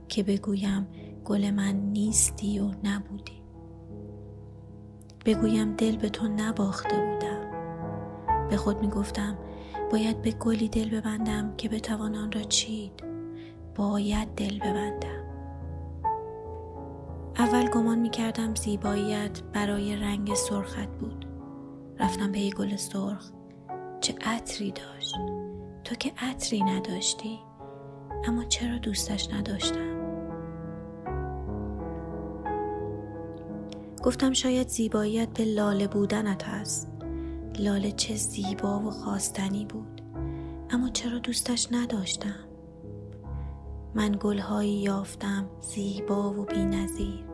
که 0.09 0.23
بگویم 0.23 0.87
گل 1.25 1.51
من 1.51 1.73
نیستی 1.73 2.59
و 2.59 2.71
نبودی. 2.85 3.43
بگویم 5.27 5.73
دل 5.73 5.97
به 5.97 6.09
تو 6.09 6.29
نباخته 6.29 6.97
بودم. 6.97 7.51
به 8.51 8.57
خود 8.57 8.81
می 8.81 8.89
گفتم 8.89 9.39
باید 9.91 10.23
به 10.23 10.31
گلی 10.31 10.69
دل 10.69 11.01
ببندم 11.01 11.57
که 11.57 11.69
بتوان 11.69 12.15
آن 12.15 12.33
را 12.33 12.43
چید. 12.43 13.05
باید 13.75 14.29
دل 14.29 14.59
ببندم. 14.59 15.25
اول 17.39 17.71
گمان 17.71 17.99
می 17.99 18.11
کردم 18.11 18.55
زیباییت 18.55 19.43
برای 19.53 19.97
رنگ 19.97 20.35
سرخت 20.35 20.89
بود. 20.89 21.27
رفتم 22.01 22.33
به 22.33 22.51
گل 22.51 22.77
سرخ. 22.77 23.38
چه 24.09 24.15
عطری 24.21 24.73
داشت. 24.73 25.15
تو 25.85 25.95
که 25.95 26.13
عطری 26.19 26.63
نداشتی 26.63 27.39
اما 28.25 28.45
چرا 28.45 28.79
دوستش 28.79 29.29
نداشتم؟ 29.33 29.99
گفتم 34.05 34.33
شاید 34.33 34.69
زیباییت 34.69 35.29
به 35.29 35.45
لاله 35.45 35.89
بودنت 35.89 36.45
هست. 36.45 36.93
لاله 37.59 37.93
چه 37.93 38.15
زیبا 38.15 38.81
و 38.81 38.91
خواستنی 38.91 39.65
بود. 39.65 40.03
اما 40.71 40.89
چرا 40.89 41.19
دوستش 41.19 41.69
نداشتم؟ 41.73 42.49
من 43.95 44.17
گلهایی 44.21 44.73
یافتم 44.73 45.47
زیبا 45.61 46.33
و 46.33 46.45
بینظیر. 46.45 47.25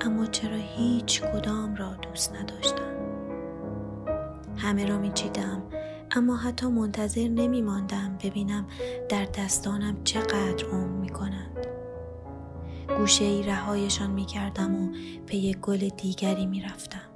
اما 0.00 0.26
چرا 0.26 0.56
هیچ 0.56 1.22
کدام 1.22 1.74
را 1.74 1.94
دوست 1.94 2.34
نداشتم؟ 2.34 2.90
همه 4.56 4.86
را 4.86 4.98
میچیدم. 4.98 5.62
اما 6.12 6.36
حتی 6.36 6.66
منتظر 6.66 7.28
نمی 7.28 7.62
ماندم 7.62 8.18
ببینم 8.24 8.66
در 9.08 9.24
دستانم 9.24 10.04
چقدر 10.04 10.66
عمر 10.72 10.98
می 11.00 11.08
کنند. 11.08 11.66
گوشه 12.98 13.24
ای 13.24 13.42
رهایشان 13.42 14.10
می 14.10 14.24
کردم 14.24 14.74
و 14.74 14.88
پی 15.26 15.54
گل 15.62 15.88
دیگری 15.88 16.46
می 16.46 16.60
رفتم. 16.60 17.10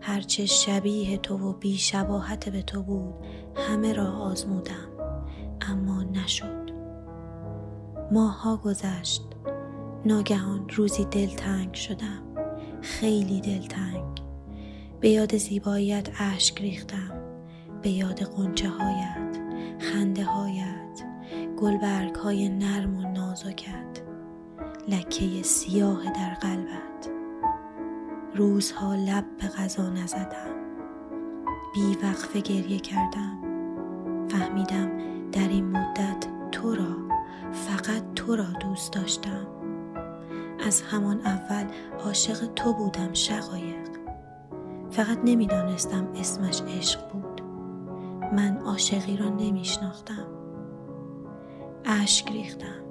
هرچه 0.00 0.46
شبیه 0.46 1.18
تو 1.18 1.38
و 1.38 1.52
بی 1.52 1.78
شباهت 1.78 2.48
به 2.48 2.62
تو 2.62 2.82
بود 2.82 3.14
همه 3.54 3.92
را 3.92 4.12
آزمودم 4.12 4.88
اما 5.60 6.02
نشد. 6.02 6.72
ماها 8.12 8.56
گذشت 8.56 9.22
ناگهان 10.04 10.68
روزی 10.68 11.04
دلتنگ 11.04 11.74
شدم 11.74 12.22
خیلی 12.80 13.40
دلتنگ 13.40 14.22
به 15.00 15.08
یاد 15.08 15.36
زیباییت 15.36 16.08
اشک 16.18 16.60
ریختم 16.60 17.31
به 17.82 17.90
یاد 17.90 18.22
قنچه 18.22 18.68
هایت 18.68 19.40
خنده 19.78 20.24
هایت 20.24 21.02
گلبرگ 21.56 22.14
های 22.14 22.48
نرم 22.48 22.96
و 22.98 23.12
نازکت 23.12 24.02
لکه 24.88 25.42
سیاه 25.42 26.04
در 26.12 26.34
قلبت. 26.34 27.10
روزها 28.34 28.94
لب 28.94 29.24
به 29.40 29.48
غذا 29.48 29.90
نزدم 29.90 30.54
بی 31.74 31.96
وقفه 32.02 32.40
گریه 32.40 32.78
کردم. 32.78 33.38
فهمیدم 34.28 34.90
در 35.32 35.48
این 35.48 35.64
مدت 35.64 36.26
تو 36.52 36.74
را 36.74 36.96
فقط 37.52 38.14
تو 38.14 38.36
را 38.36 38.46
دوست 38.60 38.92
داشتم. 38.92 39.46
از 40.66 40.82
همان 40.82 41.20
اول 41.20 41.64
عاشق 42.04 42.46
تو 42.54 42.72
بودم 42.72 43.12
شقایق. 43.12 43.88
فقط 44.90 45.18
نمی‌دانستم 45.24 46.08
اسمش 46.16 46.62
عشق 46.62 47.12
بود. 47.12 47.21
من 48.32 48.56
عاشقی 48.56 49.16
را 49.16 49.28
نمیشناختم. 49.28 50.26
اشک 51.84 52.32
ریختم. 52.32 52.82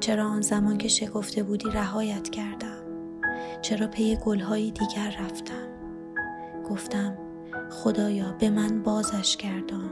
چرا 0.00 0.26
آن 0.26 0.40
زمان 0.40 0.78
که 0.78 0.88
شکفته 0.88 1.42
بودی 1.42 1.70
رهایت 1.70 2.30
کردم؟ 2.30 2.82
چرا 3.62 3.86
پی 3.86 4.16
گلهایی 4.16 4.70
دیگر 4.70 5.16
رفتم؟ 5.20 5.68
گفتم 6.70 7.18
خدایا 7.70 8.32
به 8.32 8.50
من 8.50 8.82
بازش 8.82 9.36
گردان. 9.36 9.90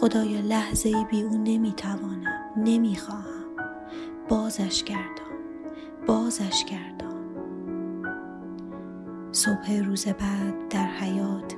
خدایا 0.00 0.40
لحظه 0.40 1.04
بی 1.10 1.22
او 1.22 1.38
نمی‌توانم 1.38 2.44
نمی‌خواهم. 2.56 3.46
بازش 4.28 4.84
گردان 4.84 5.36
بازش 6.06 6.64
گردان. 6.64 7.16
صبح 9.32 9.82
روز 9.84 10.06
بعد 10.06 10.68
در 10.70 10.86
حیات 10.86 11.54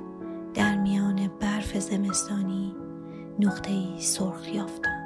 در 0.54 0.76
میان 0.76 1.30
برف 1.40 1.78
زمستانی 1.78 2.74
نقطه 3.40 3.70
ای 3.70 4.00
سرخ 4.00 4.48
یافتم. 4.48 4.97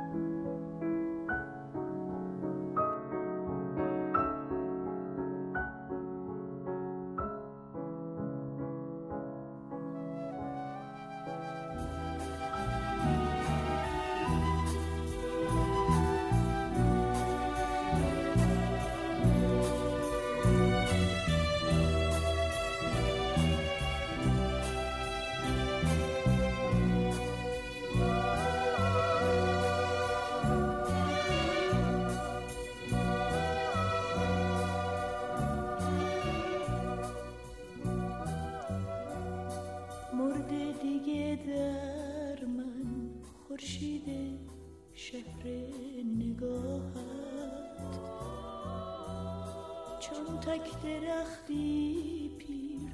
تک 50.53 50.83
درختی 50.83 52.31
پیر 52.39 52.93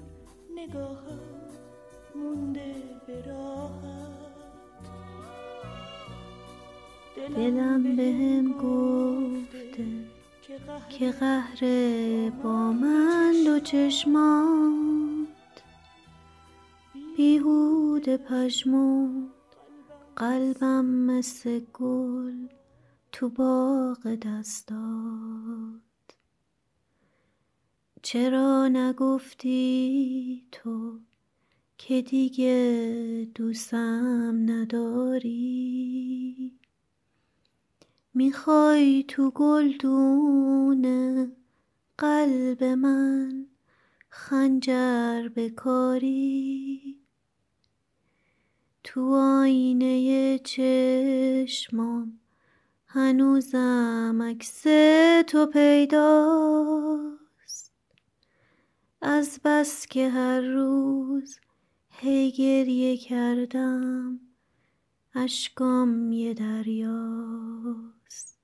نگاهم 0.57 1.19
مونده 2.15 2.75
به 3.07 3.23
دلم 7.37 7.97
بهم 7.97 8.53
گفته 8.53 9.87
که 10.89 11.11
قهر 11.11 11.61
با 12.43 12.73
من 12.73 13.35
دو 13.47 13.61
چشمات. 13.61 15.29
بیهود 17.17 18.17
پشمود 18.17 19.33
قلبم 20.17 20.85
مثل 20.85 21.61
گل 21.75 22.47
تو 23.13 23.29
باغ 23.29 24.15
دستات. 24.15 25.88
چرا 28.03 28.69
نگفتی 28.69 30.47
تو 30.53 30.99
که 31.79 32.03
دیگه 32.03 33.29
دوستم 33.35 34.37
نداری؟ 34.47 35.79
می‌خوای 38.15 39.05
تو 39.09 39.31
گلدون 39.31 40.83
قلب 41.99 42.65
من 42.65 43.47
خنجر 44.09 45.29
بکاری؟ 45.29 46.97
تو 48.85 49.15
آینه 49.15 50.39
چشمام 50.39 52.21
هنوزم 52.87 54.23
عکس 54.23 54.63
تو 55.27 55.47
پیداست 55.47 57.18
از 59.01 59.41
بس 59.45 59.87
که 59.87 60.09
هر 60.09 60.41
روز 60.41 61.39
هی 61.91 62.33
گریه 62.33 62.97
کردم 62.97 64.21
اشکام 65.15 66.13
یه 66.13 66.35
دریاست. 66.35 68.39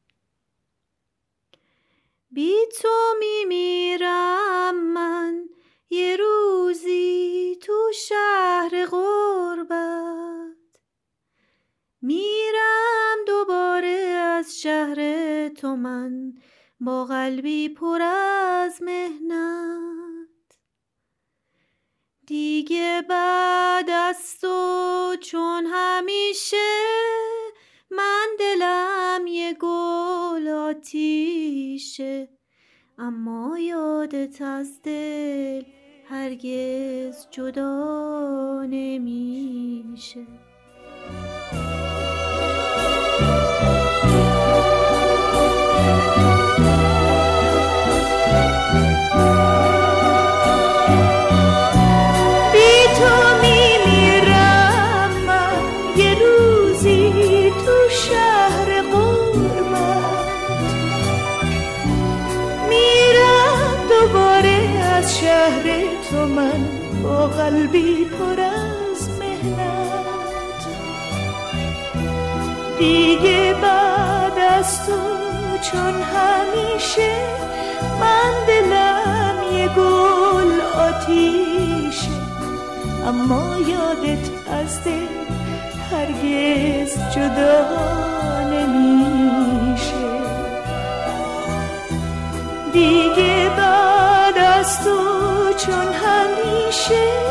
بی 2.31 2.55
تو 2.83 3.15
میمیرم 3.21 4.93
من 4.93 5.49
یه 5.91 6.17
روزی 6.17 7.59
تو 7.63 7.91
شهر 8.09 8.87
غربت. 8.87 10.55
میرم 12.03 13.17
دوباره 13.27 13.99
از 14.39 14.61
شهر 14.61 15.49
تو 15.49 15.77
من 15.77 16.35
با 16.81 17.05
قلبی 17.05 17.69
پر 17.69 18.03
از 18.03 18.83
مهنت. 18.83 19.94
دیگه 22.27 23.03
بعد 23.09 23.91
از 23.91 24.41
تو 24.41 25.17
چون 25.21 25.67
همیشه 25.67 26.57
من 27.91 28.27
دلم 28.39 29.27
یه 29.27 29.55
گل 29.55 30.49
آتیشه. 30.49 32.29
اما 32.99 33.59
یادت 33.59 34.43
از 34.43 34.83
دل 34.83 35.63
هرگز 36.09 37.27
جدا 37.31 38.65
نمیشه. 38.65 40.27
قلبی 67.65 68.05
پر 68.05 68.41
از 68.41 69.09
مهنت 69.19 70.65
دیگه 72.79 73.55
بعد 73.63 74.39
از 74.39 74.87
تو 74.87 74.93
چون 75.63 76.03
همیشه 76.03 77.17
من 78.01 78.33
دلم 78.47 79.37
یه 79.53 79.69
گل 79.69 80.61
آتیشه 80.61 82.11
اما 83.07 83.57
یادت 83.59 84.29
از 84.53 84.85
دل 84.85 85.07
هرگز 85.91 86.99
جدا 87.15 87.65
نمیشه 88.53 90.05
دیگه 92.73 93.51
بعد 93.57 94.39
از 94.39 94.85
تو 94.85 94.99
چون 95.57 95.93
همیشه 95.93 97.24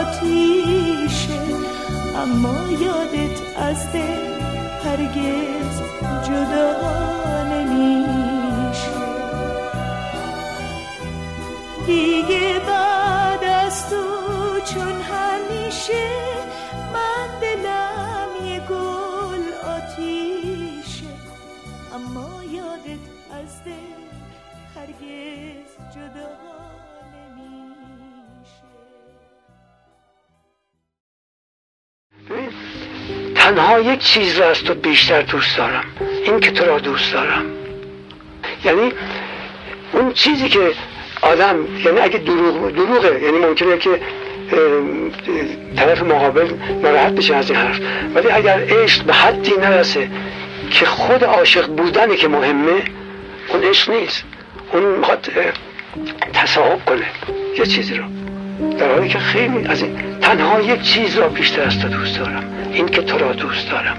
آتیشه 0.00 1.40
اما 2.16 2.56
یادت 2.80 3.38
از 3.56 3.92
دل 3.92 4.34
هرگز 4.84 5.82
جدا 6.28 6.72
نمیشه. 7.42 8.94
دیگه 11.86 12.60
بعد 12.66 13.44
از 13.44 13.90
تو 13.90 14.04
چون 14.64 15.00
همیشه 15.00 16.08
من 16.94 17.40
دلم 17.40 18.46
یه 18.46 18.60
گل 18.60 19.42
آتیشه 19.76 21.06
اما 21.94 22.44
یادت 22.44 23.04
از 23.32 23.64
دل 23.64 23.94
هرگز 24.76 25.94
جدا 25.94 26.53
تنها 33.44 33.80
یک 33.80 33.98
چیز 33.98 34.38
را 34.38 34.50
از 34.50 34.64
تو 34.64 34.74
بیشتر 34.74 35.22
دوست 35.22 35.56
دارم. 35.56 35.84
این 36.24 36.40
که 36.40 36.50
تو 36.50 36.64
را 36.64 36.78
دوست 36.78 37.12
دارم. 37.12 37.44
یعنی 38.64 38.92
اون 39.92 40.12
چیزی 40.12 40.48
که 40.48 40.72
آدم 41.22 41.56
یعنی 41.84 42.00
اگه 42.00 42.18
دروغ 42.18 42.70
دروغه. 42.70 43.20
یعنی 43.22 43.38
ممکنه 43.38 43.78
که 43.78 44.00
طرف 45.76 46.02
مقابل 46.02 46.54
ناراحت 46.82 47.12
بشه 47.12 47.36
از 47.36 47.50
این 47.50 47.60
حرف. 47.60 47.80
ولی 48.14 48.30
اگر 48.30 48.66
عشق 48.68 49.04
به 49.04 49.12
حدی 49.12 49.52
نرسه 49.60 50.10
که 50.70 50.86
خود 50.86 51.24
عاشق 51.24 51.66
بودنی 51.66 52.16
که 52.16 52.28
مهمه 52.28 52.82
اون 53.48 53.62
عشق 53.64 53.90
نیست. 53.90 54.24
اون 54.72 54.82
می‌خواد 54.82 55.28
تصاحب 56.32 56.84
کنه. 56.84 57.06
یه 57.58 57.66
چیزی 57.66 57.94
رو. 57.94 58.04
در 58.78 58.92
حالی 58.92 59.08
که 59.08 59.18
خیلی 59.18 59.66
از 59.68 59.82
این 59.82 59.96
تنها 60.20 60.60
یک 60.60 60.82
چیز 60.82 61.18
را 61.18 61.28
بیشتر 61.28 61.62
از 61.62 61.78
تو 61.78 61.88
دوست 61.88 62.18
دارم. 62.18 62.44
این 62.72 62.86
که 62.86 63.02
تو 63.02 63.18
را 63.18 63.32
دوست 63.32 63.70
دارم. 63.70 63.96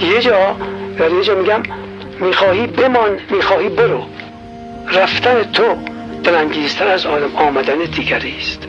یه 0.00 0.20
جا 0.20 0.56
در 0.98 1.10
یه 1.10 1.22
جا 1.22 1.34
میگم 1.34 1.62
می‌خواهی 2.20 2.66
بمان 2.66 3.18
می‌خواهی 3.30 3.68
برو. 3.68 4.06
رفتن 4.92 5.42
تو 5.42 5.62
دلانگیزتر 6.24 6.86
از 6.88 7.06
آمدن 7.36 7.78
دیگری 7.78 8.34
است. 8.38 8.68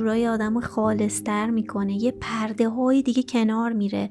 جورایی 0.00 0.26
آدم 0.26 0.60
خالصتر 0.60 1.50
می‌کنه. 1.50 2.02
یه 2.02 2.10
پرده 2.20 2.68
های 2.68 3.02
دیگه 3.02 3.22
کنار 3.22 3.72
میره. 3.72 4.10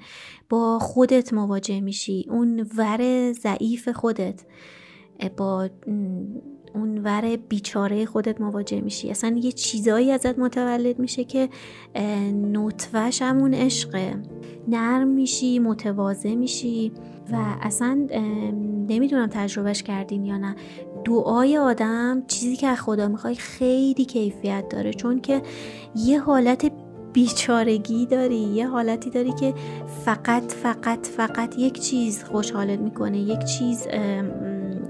با 0.49 0.79
خودت 0.79 1.33
مواجه 1.33 1.81
میشی. 1.81 2.25
اون 2.29 2.69
ور 2.77 3.31
ضعیف 3.31 3.89
خودت. 3.89 4.43
با 5.37 5.69
اون 6.75 6.97
ور 6.97 7.35
بیچاره 7.35 8.05
خودت 8.05 8.41
مواجه 8.41 8.81
میشی. 8.81 9.09
اصلا 9.09 9.39
یه 9.41 9.51
چیزایی 9.51 10.11
ازت 10.11 10.39
متولد 10.39 10.99
میشه 10.99 11.23
که 11.23 11.49
نطفش 12.53 13.21
همون 13.21 13.53
عشقه. 13.53 14.23
نرم 14.67 15.07
میشی 15.07 15.59
متواضع 15.59 16.35
میشی. 16.35 16.91
و 17.31 17.35
اصلا 17.61 18.07
نمی‌دونم 18.89 19.27
تجربهش 19.27 19.83
کردین 19.83 20.25
یا 20.25 20.37
نه. 20.37 20.55
دعای 21.05 21.57
آدم 21.57 22.23
چیزی 22.27 22.55
که 22.55 22.67
از 22.67 22.79
خدا 22.81 23.07
می‌خوای 23.07 23.35
خیلی 23.35 24.05
کیفیت 24.05 24.69
داره 24.69 24.93
چون 24.93 25.21
که 25.21 25.41
یه 25.95 26.19
حالت 26.19 26.71
بیچارگی 27.13 28.05
داری 28.05 28.35
یه 28.35 28.67
حالتی 28.67 29.09
داری 29.09 29.31
که 29.31 29.53
فقط 30.05 30.51
فقط 30.51 31.07
فقط 31.07 31.57
یک 31.57 31.79
چیز 31.79 32.23
خوشحالت 32.23 32.79
می‌کنه 32.79 33.19
یک 33.19 33.43
چیز 33.43 33.87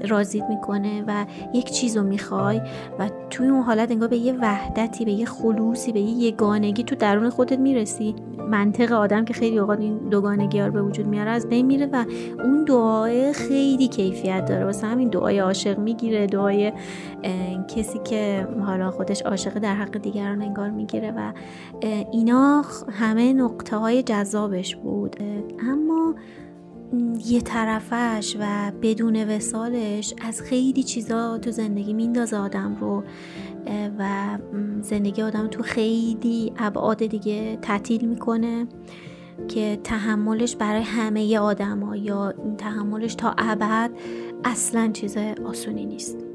رازید 0.10 0.44
می‌کنه 0.50 1.04
و 1.08 1.26
یک 1.54 1.72
چیز 1.72 1.98
رو 1.98 2.04
می‌خوای 2.04 2.62
و 3.00 3.10
توی 3.30 3.48
اون 3.48 3.62
حالت 3.62 3.92
انگار 3.92 4.08
به 4.08 4.18
یه 4.18 4.34
وحدتی 4.34 5.06
به 5.06 5.12
یه 5.12 5.26
خلوصی 5.26 5.92
به 5.92 6.00
یه 6.00 6.28
یگانگی 6.28 6.84
تو 6.84 6.96
درون 6.96 7.30
خودت 7.30 7.60
می‌رسی. 7.60 8.16
منطق 8.50 8.92
آدم 8.92 9.26
که 9.26 9.34
خیلی 9.34 9.60
اوقات 9.60 9.80
این 9.80 9.98
دوگانگی 9.98 10.70
به 10.70 10.82
وجود 10.82 11.08
میاره 11.08 11.30
از 11.30 11.50
بین 11.50 11.66
میره 11.66 11.90
و 11.94 12.06
اون 12.44 12.66
دعای 12.66 13.34
خیلی 13.34 13.88
کیفیت 13.88 14.46
داره. 14.46 14.66
واسه 14.66 14.88
همین 14.88 15.10
دعای 15.10 15.40
عاشق 15.40 15.80
می‌گیره 15.80 16.28
دعای 16.28 16.74
کسی 17.76 18.00
که 18.00 18.48
حالا 18.66 18.92
خودش 18.92 19.22
عاشق 19.22 19.60
در 19.60 19.76
حق 19.76 19.98
دیگران 19.98 20.42
انگار 20.42 20.70
می‌گیره 20.70 21.12
و 21.12 21.32
اینا 22.12 22.66
همه 22.92 23.34
نقطه 23.34 23.78
های 23.78 24.04
جذابش 24.04 24.76
بود. 24.76 25.16
اما 25.70 26.16
یه 27.26 27.42
طرفش 27.42 28.38
و 28.40 28.72
بدون 28.82 29.30
وسالش 29.30 30.14
از 30.22 30.42
خیلی 30.42 30.84
چیزا 30.84 31.38
تو 31.38 31.52
زندگی 31.52 31.94
میندازه 31.94 32.38
آدم 32.38 32.78
رو 32.80 33.04
و 34.00 34.38
زندگی 34.82 35.22
آدم 35.22 35.48
تو 35.48 35.64
خیلی 35.64 36.54
ابعاد 36.58 37.06
دیگه 37.06 37.58
تعطیل 37.62 38.06
می‌کنه 38.06 38.68
که 39.48 39.80
تحملش 39.84 40.56
برای 40.56 40.82
همه 40.82 41.40
آدم 41.40 41.94
یا 41.96 42.34
تحملش 42.58 43.16
تا 43.16 43.36
ابد 43.38 43.92
اصلا 44.44 44.90
چیز 44.94 45.18
آسونی 45.46 45.86
نیست. 45.86 46.29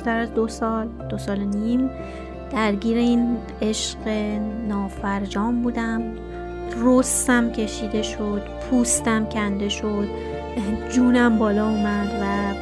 بیشتر 0.00 0.18
از 0.18 0.34
دو 0.34 0.48
سال 0.48 0.88
دو 1.08 1.18
سال 1.18 1.38
نیم. 1.38 1.90
درگیر 2.50 2.98
این 2.98 3.36
عشق 3.62 4.08
نافرجام 4.68 5.62
بودم. 5.62 6.02
رستم 6.82 7.52
کشیده 7.52 8.02
شد 8.02 8.42
پوستم 8.60 9.24
کنده 9.24 9.68
شد 9.68 10.08
جونم 10.92 11.38
بالا 11.38 11.68
اومد 11.68 12.10
و 12.22 12.54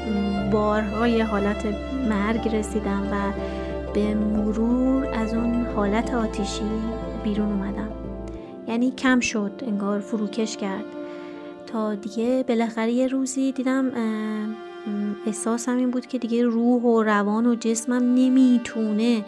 بارهای 0.51 1.21
حالت 1.21 1.67
مرگ 2.09 2.57
رسیدم 2.57 3.03
و 3.13 3.33
به 3.95 4.15
مرور 4.15 5.07
از 5.15 5.35
اون 5.35 5.67
حالت 5.77 6.15
آتیشی 6.15 6.71
بیرون 7.25 7.53
اومدم. 7.53 7.91
یعنی 8.69 8.91
کم 8.91 9.21
شد 9.21 9.63
انگار 9.67 10.01
فروکش 10.01 10.57
کرد. 10.57 10.85
تا 11.67 11.95
دیگه 11.95 12.45
بالاخره 12.49 12.93
یه 12.93 13.07
روزی 13.07 13.53
دیدم 13.53 13.91
احساسم 15.29 15.77
این 15.77 15.91
بود 15.91 16.07
که 16.07 16.19
دیگه 16.19 16.45
روح 16.45 16.83
و 16.83 17.03
روان 17.03 17.47
و 17.47 17.55
جسمم 17.55 18.15
نمی‌تونه 18.15 19.25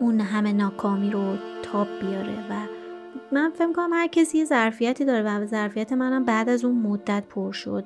اون 0.00 0.20
همه 0.20 0.52
ناکامی 0.52 1.10
رو 1.10 1.36
تاب 1.62 1.86
بیاره 2.00 2.50
و 2.50 2.54
من 3.32 3.50
فکر 3.54 3.72
کنم 3.72 3.92
هر 3.92 4.06
کسی 4.06 4.38
یه 4.38 4.44
ظرفیتی 4.44 5.04
داره 5.04 5.22
و 5.22 5.46
ظرفیت 5.46 5.92
منم 5.92 6.24
بعد 6.24 6.48
از 6.48 6.64
اون 6.64 6.78
مدت 6.78 7.24
پر 7.28 7.52
شد. 7.52 7.84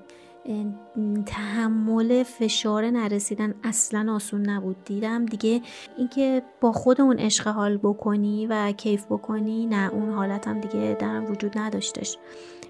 تحمل 1.27 2.23
فشار 2.23 2.91
نرسیدن 2.91 3.55
اصلا 3.65 4.13
آسون 4.13 4.51
نبود. 4.51 4.77
دیدم 4.85 5.27
دیگه 5.27 5.63
اینکه 5.97 6.43
با 6.61 6.73
خود 6.73 7.01
اون 7.01 7.19
عشق 7.19 7.49
حال 7.49 7.77
بکنی 7.77 8.47
و 8.47 8.73
کیف 8.73 9.07
بکنی 9.07 9.67
نه 9.67 9.91
اون 9.93 10.11
حالتم 10.11 10.61
دیگه 10.61 10.97
درم 11.01 11.31
وجود 11.31 11.59
نداشتش 11.59 12.19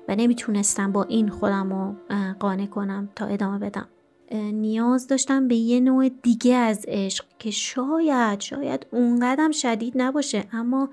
و 0.09 0.17
نمی‌تونستم 0.17 0.93
با 0.93 1.03
این 1.03 1.29
خودم 1.29 1.73
رو 1.73 1.95
قانع 2.41 2.67
کنم 2.67 3.09
تا 3.17 3.27
ادامه 3.27 3.59
بدم. 3.59 3.89
نیاز 4.33 5.07
داشتم 5.07 5.49
به 5.49 5.55
یه 5.55 5.81
نوع 5.81 6.09
دیگه 6.09 6.55
از 6.55 6.85
عشق 6.89 7.25
که 7.39 7.51
شاید 7.51 8.41
شاید 8.41 8.87
اونقدر 8.91 9.51
شدید 9.53 9.93
نباشه 9.97 10.45
اما 10.53 10.89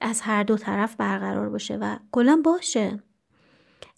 از 0.00 0.20
هر 0.20 0.42
دو 0.42 0.56
طرف 0.56 0.96
برقرار 0.96 1.48
باشه 1.48 1.76
و 1.76 1.96
کلا 2.12 2.42
باشه. 2.44 3.02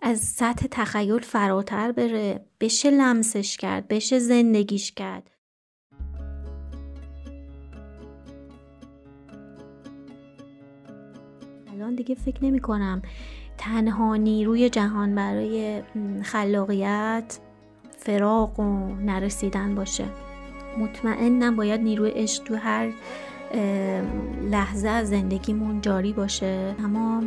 از 0.03 0.21
سطح 0.21 0.67
تخیل 0.71 1.19
فراتر 1.19 1.93
بره 1.93 2.45
بشه 2.61 2.91
لمسش 2.91 3.57
کرد 3.57 3.89
بشه 3.89 4.19
زندگیش 4.19 4.93
کرد. 4.93 5.31
الان 11.73 11.95
دیگه 11.95 12.15
فکر 12.15 12.45
نمی 12.45 12.61
کنم 12.61 13.03
تنها 13.59 14.17
نیروی 14.17 14.71
جهان 14.71 15.15
برای 15.15 15.83
خلاقیت 16.23 17.39
فراق 18.07 18.61
و 18.61 18.95
نرسیدن 18.95 19.75
باشه. 19.75 20.05
مطمئنم 20.79 21.57
باید 21.57 21.81
نیروی 21.81 22.11
عشق 22.11 22.45
تو 22.45 22.55
هر 22.55 22.93
لحظه 24.51 24.89
از 24.89 25.09
زندگیمون 25.09 25.81
جاری 25.81 26.13
باشه. 26.13 26.75
اما 26.85 27.23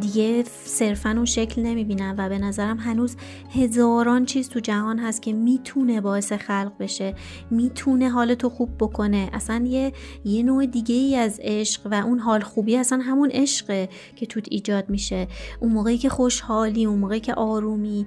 دیگه 0.00 0.44
صرفا 0.64 1.10
اون 1.10 1.24
شکل 1.24 1.62
نمی‌بینم 1.62 2.14
و 2.18 2.28
به 2.28 2.38
نظرم 2.38 2.78
هنوز 2.78 3.16
هزاران 3.54 4.24
چیز 4.24 4.48
تو 4.48 4.60
جهان 4.60 4.98
هست 4.98 5.22
که 5.22 5.32
می‌تونه 5.32 6.00
باعث 6.00 6.32
خلق 6.32 6.72
بشه. 6.80 7.14
می‌تونه 7.50 8.08
حال 8.08 8.34
تو 8.34 8.48
خوب 8.48 8.70
بکنه. 8.80 9.30
اصلا 9.32 9.64
یه 9.66 9.92
یه 10.24 10.42
نوع 10.42 10.66
دیگه 10.66 10.94
ای 10.94 11.16
از 11.16 11.40
عشق 11.42 11.80
و 11.90 11.94
اون 11.94 12.18
حال 12.18 12.40
خوبی 12.40 12.76
اصلا 12.76 12.98
همون 12.98 13.30
عشقه 13.30 13.88
که 14.16 14.26
توت 14.26 14.46
ایجاد 14.50 14.90
میشه. 14.90 15.28
اون 15.60 15.72
موقعی 15.72 15.98
که 15.98 16.08
خوشحالی 16.08 16.84
اون 16.84 16.98
موقعی 16.98 17.20
که 17.20 17.34
آرومی 17.34 18.06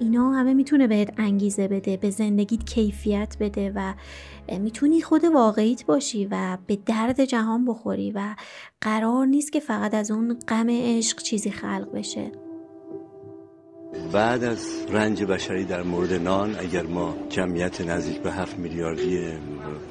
اینا 0.00 0.32
همه 0.32 0.54
می‌تونه 0.54 0.86
بهت 0.86 1.14
انگیزه 1.16 1.68
بده 1.68 1.96
به 1.96 2.10
زندگیت 2.10 2.64
کیفیت 2.64 3.36
بده 3.40 3.72
و 3.74 3.94
می‌تونی 4.58 5.00
خود 5.00 5.24
واقعیت 5.24 5.86
باشی 5.86 6.28
و 6.30 6.58
به 6.66 6.76
درد 6.76 7.24
جهان 7.24 7.64
بخوری 7.64 8.12
و 8.12 8.34
قرار 8.80 9.26
نیست 9.26 9.52
که 9.52 9.60
فقط 9.60 9.94
از 9.94 10.10
اون 10.10 10.38
غم 10.48 10.66
عشق 10.70 11.22
چیزی 11.22 11.50
خلق 11.50 11.88
بشه. 11.94 12.32
بعد 14.12 14.44
از 14.44 14.66
رنج 14.90 15.24
بشری 15.24 15.64
در 15.64 15.82
مورد 15.82 16.12
نان 16.12 16.56
اگر 16.58 16.82
ما 16.82 17.16
جمعیت 17.28 17.80
نزدیک 17.80 18.18
به 18.18 18.32
هفت 18.32 18.58
میلیاردی 18.58 19.20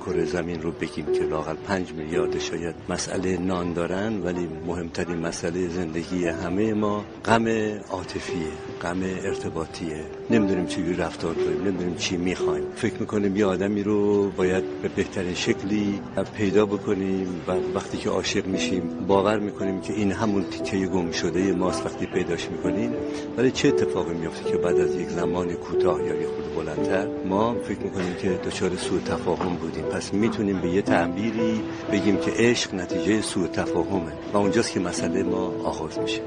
کره 0.05 0.25
زمین 0.25 0.61
رو 0.61 0.71
بگیم 0.71 1.05
که 1.05 1.23
لاقل 1.23 1.55
پنج 1.55 1.93
میلیارد 1.93 2.39
شاید 2.39 2.75
مسئله 2.89 3.37
نان 3.37 3.73
دارن 3.73 4.21
ولی 4.21 4.47
مهمترین 4.67 5.17
مسئله 5.17 5.67
زندگی 5.67 6.25
همه 6.25 6.73
ما 6.73 7.05
غم 7.25 7.47
عاطفیه 7.89 8.47
غم 8.81 9.03
ارتباطیه. 9.03 10.03
نمی‌دونیم 10.29 10.65
چی 10.65 10.93
رفتار 10.93 11.33
کنیم 11.33 11.67
نمی‌دونیم 11.67 11.95
چی 11.95 12.17
می‌خوایم. 12.17 12.63
فکر 12.75 12.95
می‌کنیم 12.99 13.35
یه 13.35 13.45
آدمی 13.45 13.83
رو 13.83 14.29
باید 14.29 14.63
به 14.81 14.87
بهترین 14.87 15.33
شکلی 15.33 15.99
پیدا 16.37 16.65
بکنیم 16.65 17.41
و 17.47 17.51
وقتی 17.75 17.97
که 17.97 18.09
عاشق 18.09 18.45
میشیم 18.45 19.05
باور 19.07 19.39
می‌کنیم 19.39 19.81
که 19.81 19.93
این 19.93 20.11
همون 20.11 20.43
تیکه 20.43 20.87
گم 20.87 21.11
شده 21.11 21.51
ماست 21.51 21.85
وقتی 21.85 22.05
پیداش 22.05 22.49
می‌کنیم. 22.49 22.91
ولی 23.37 23.51
چه 23.51 23.71
اتفاقی 23.89 24.13
میفته 24.13 24.51
که 24.51 24.57
بعد 24.57 24.79
از 24.79 24.95
یک 24.95 25.09
زمان 25.09 25.53
کوتاه 25.53 25.99
یا 25.99 26.15
یه 26.21 26.27
خود 26.27 26.65
بلندتر 26.65 27.07
ما 27.29 27.55
فکر 27.63 27.79
می‌کنیم 27.79 28.13
که 28.21 28.29
دچار 28.29 28.75
سوء 28.75 28.99
تفاهم 28.99 29.55
بودیم. 29.55 29.83
پس 29.83 30.13
می‌تونیم 30.13 30.61
به 30.61 30.69
یه 30.69 30.81
تعبیری 30.81 31.61
بگیم 31.91 32.17
که 32.17 32.31
عشق 32.37 32.75
نتیجه 32.75 33.21
سوء 33.21 33.47
تفاهمه 33.47 34.11
و 34.33 34.37
اونجاست 34.37 34.73
که 34.73 34.79
مسئله 34.79 35.23
ما 35.23 35.53
آغاز 35.63 35.99
میشه. 35.99 36.21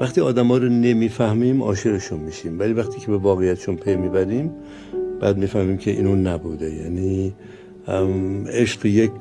وقتی 0.00 0.20
آدما 0.20 0.56
رو 0.56 0.68
نمی‌فهمیم 0.68 1.62
عاشقشون 1.62 2.20
میشیم. 2.20 2.58
ولی 2.58 2.72
وقتی 2.72 3.00
که 3.00 3.06
به 3.06 3.16
واقعیتشون 3.16 3.76
پی 3.76 3.96
می‌بریم 3.96 4.52
بعد 5.20 5.38
می‌فهمیم 5.38 5.76
که 5.76 5.90
اینو 5.90 6.16
نبوده. 6.16 6.74
یعنی 6.74 7.34
عشق 8.52 8.86
یک 8.86 9.12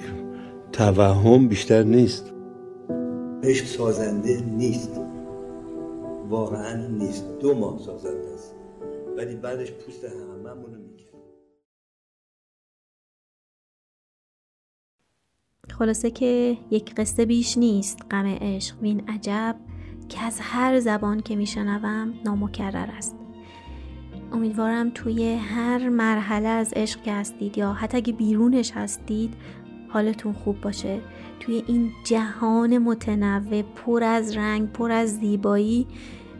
توهم 0.71 1.47
بیشتر 1.47 1.83
نیست. 1.83 2.33
عشق 3.43 3.65
سازنده 3.65 4.41
نیست. 4.57 4.91
واقعا 6.29 6.87
نیست. 6.87 7.39
دو 7.39 7.55
ماه 7.55 7.79
سازنده 7.79 8.33
است. 8.33 8.55
ولی 9.17 9.35
بعدش 9.35 9.71
پوست 9.71 10.03
هممون 10.03 10.73
رو 10.73 10.89
خلاصه 15.73 16.11
که 16.11 16.57
یک 16.71 16.95
قصه 16.95 17.25
بیش 17.25 17.57
نیست. 17.57 17.99
غم 18.11 18.25
عشق 18.25 18.81
وین 18.81 19.09
عجب 19.09 19.55
که 20.09 20.21
از 20.21 20.39
هر 20.41 20.79
زبان 20.79 21.19
که 21.19 21.35
میشنوم 21.35 22.13
نامکرر 22.25 22.89
است. 22.97 23.15
امیدوارم 24.31 24.89
توی 24.89 25.33
هر 25.33 25.89
مرحله 25.89 26.47
از 26.47 26.73
عشق 26.75 27.01
که 27.03 27.13
هستید 27.13 27.57
یا 27.57 27.73
حتی 27.73 27.97
اگه 27.97 28.13
بیرونش 28.13 28.71
هستید 28.71 29.33
حالتون 29.89 30.33
خوب 30.33 30.61
باشه. 30.61 31.01
توی 31.39 31.63
این 31.67 31.91
جهان 32.03 32.77
متنوع 32.77 33.61
پر 33.61 34.03
از 34.03 34.37
رنگ 34.37 34.71
پر 34.71 34.91
از 34.91 35.19
زیبایی 35.19 35.87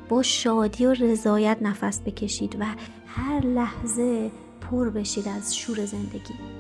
با 0.10 0.24
شادی 0.24 0.86
و 0.86 0.93
رضایت 0.93 1.57
نفس 1.62 2.01
بکشید 2.01 2.57
و 2.60 2.66
هر 3.07 3.45
لحظه 3.45 4.32
پر 4.62 4.89
بشید 4.89 5.28
از 5.28 5.57
شور 5.57 5.86
زندگی. 5.86 6.59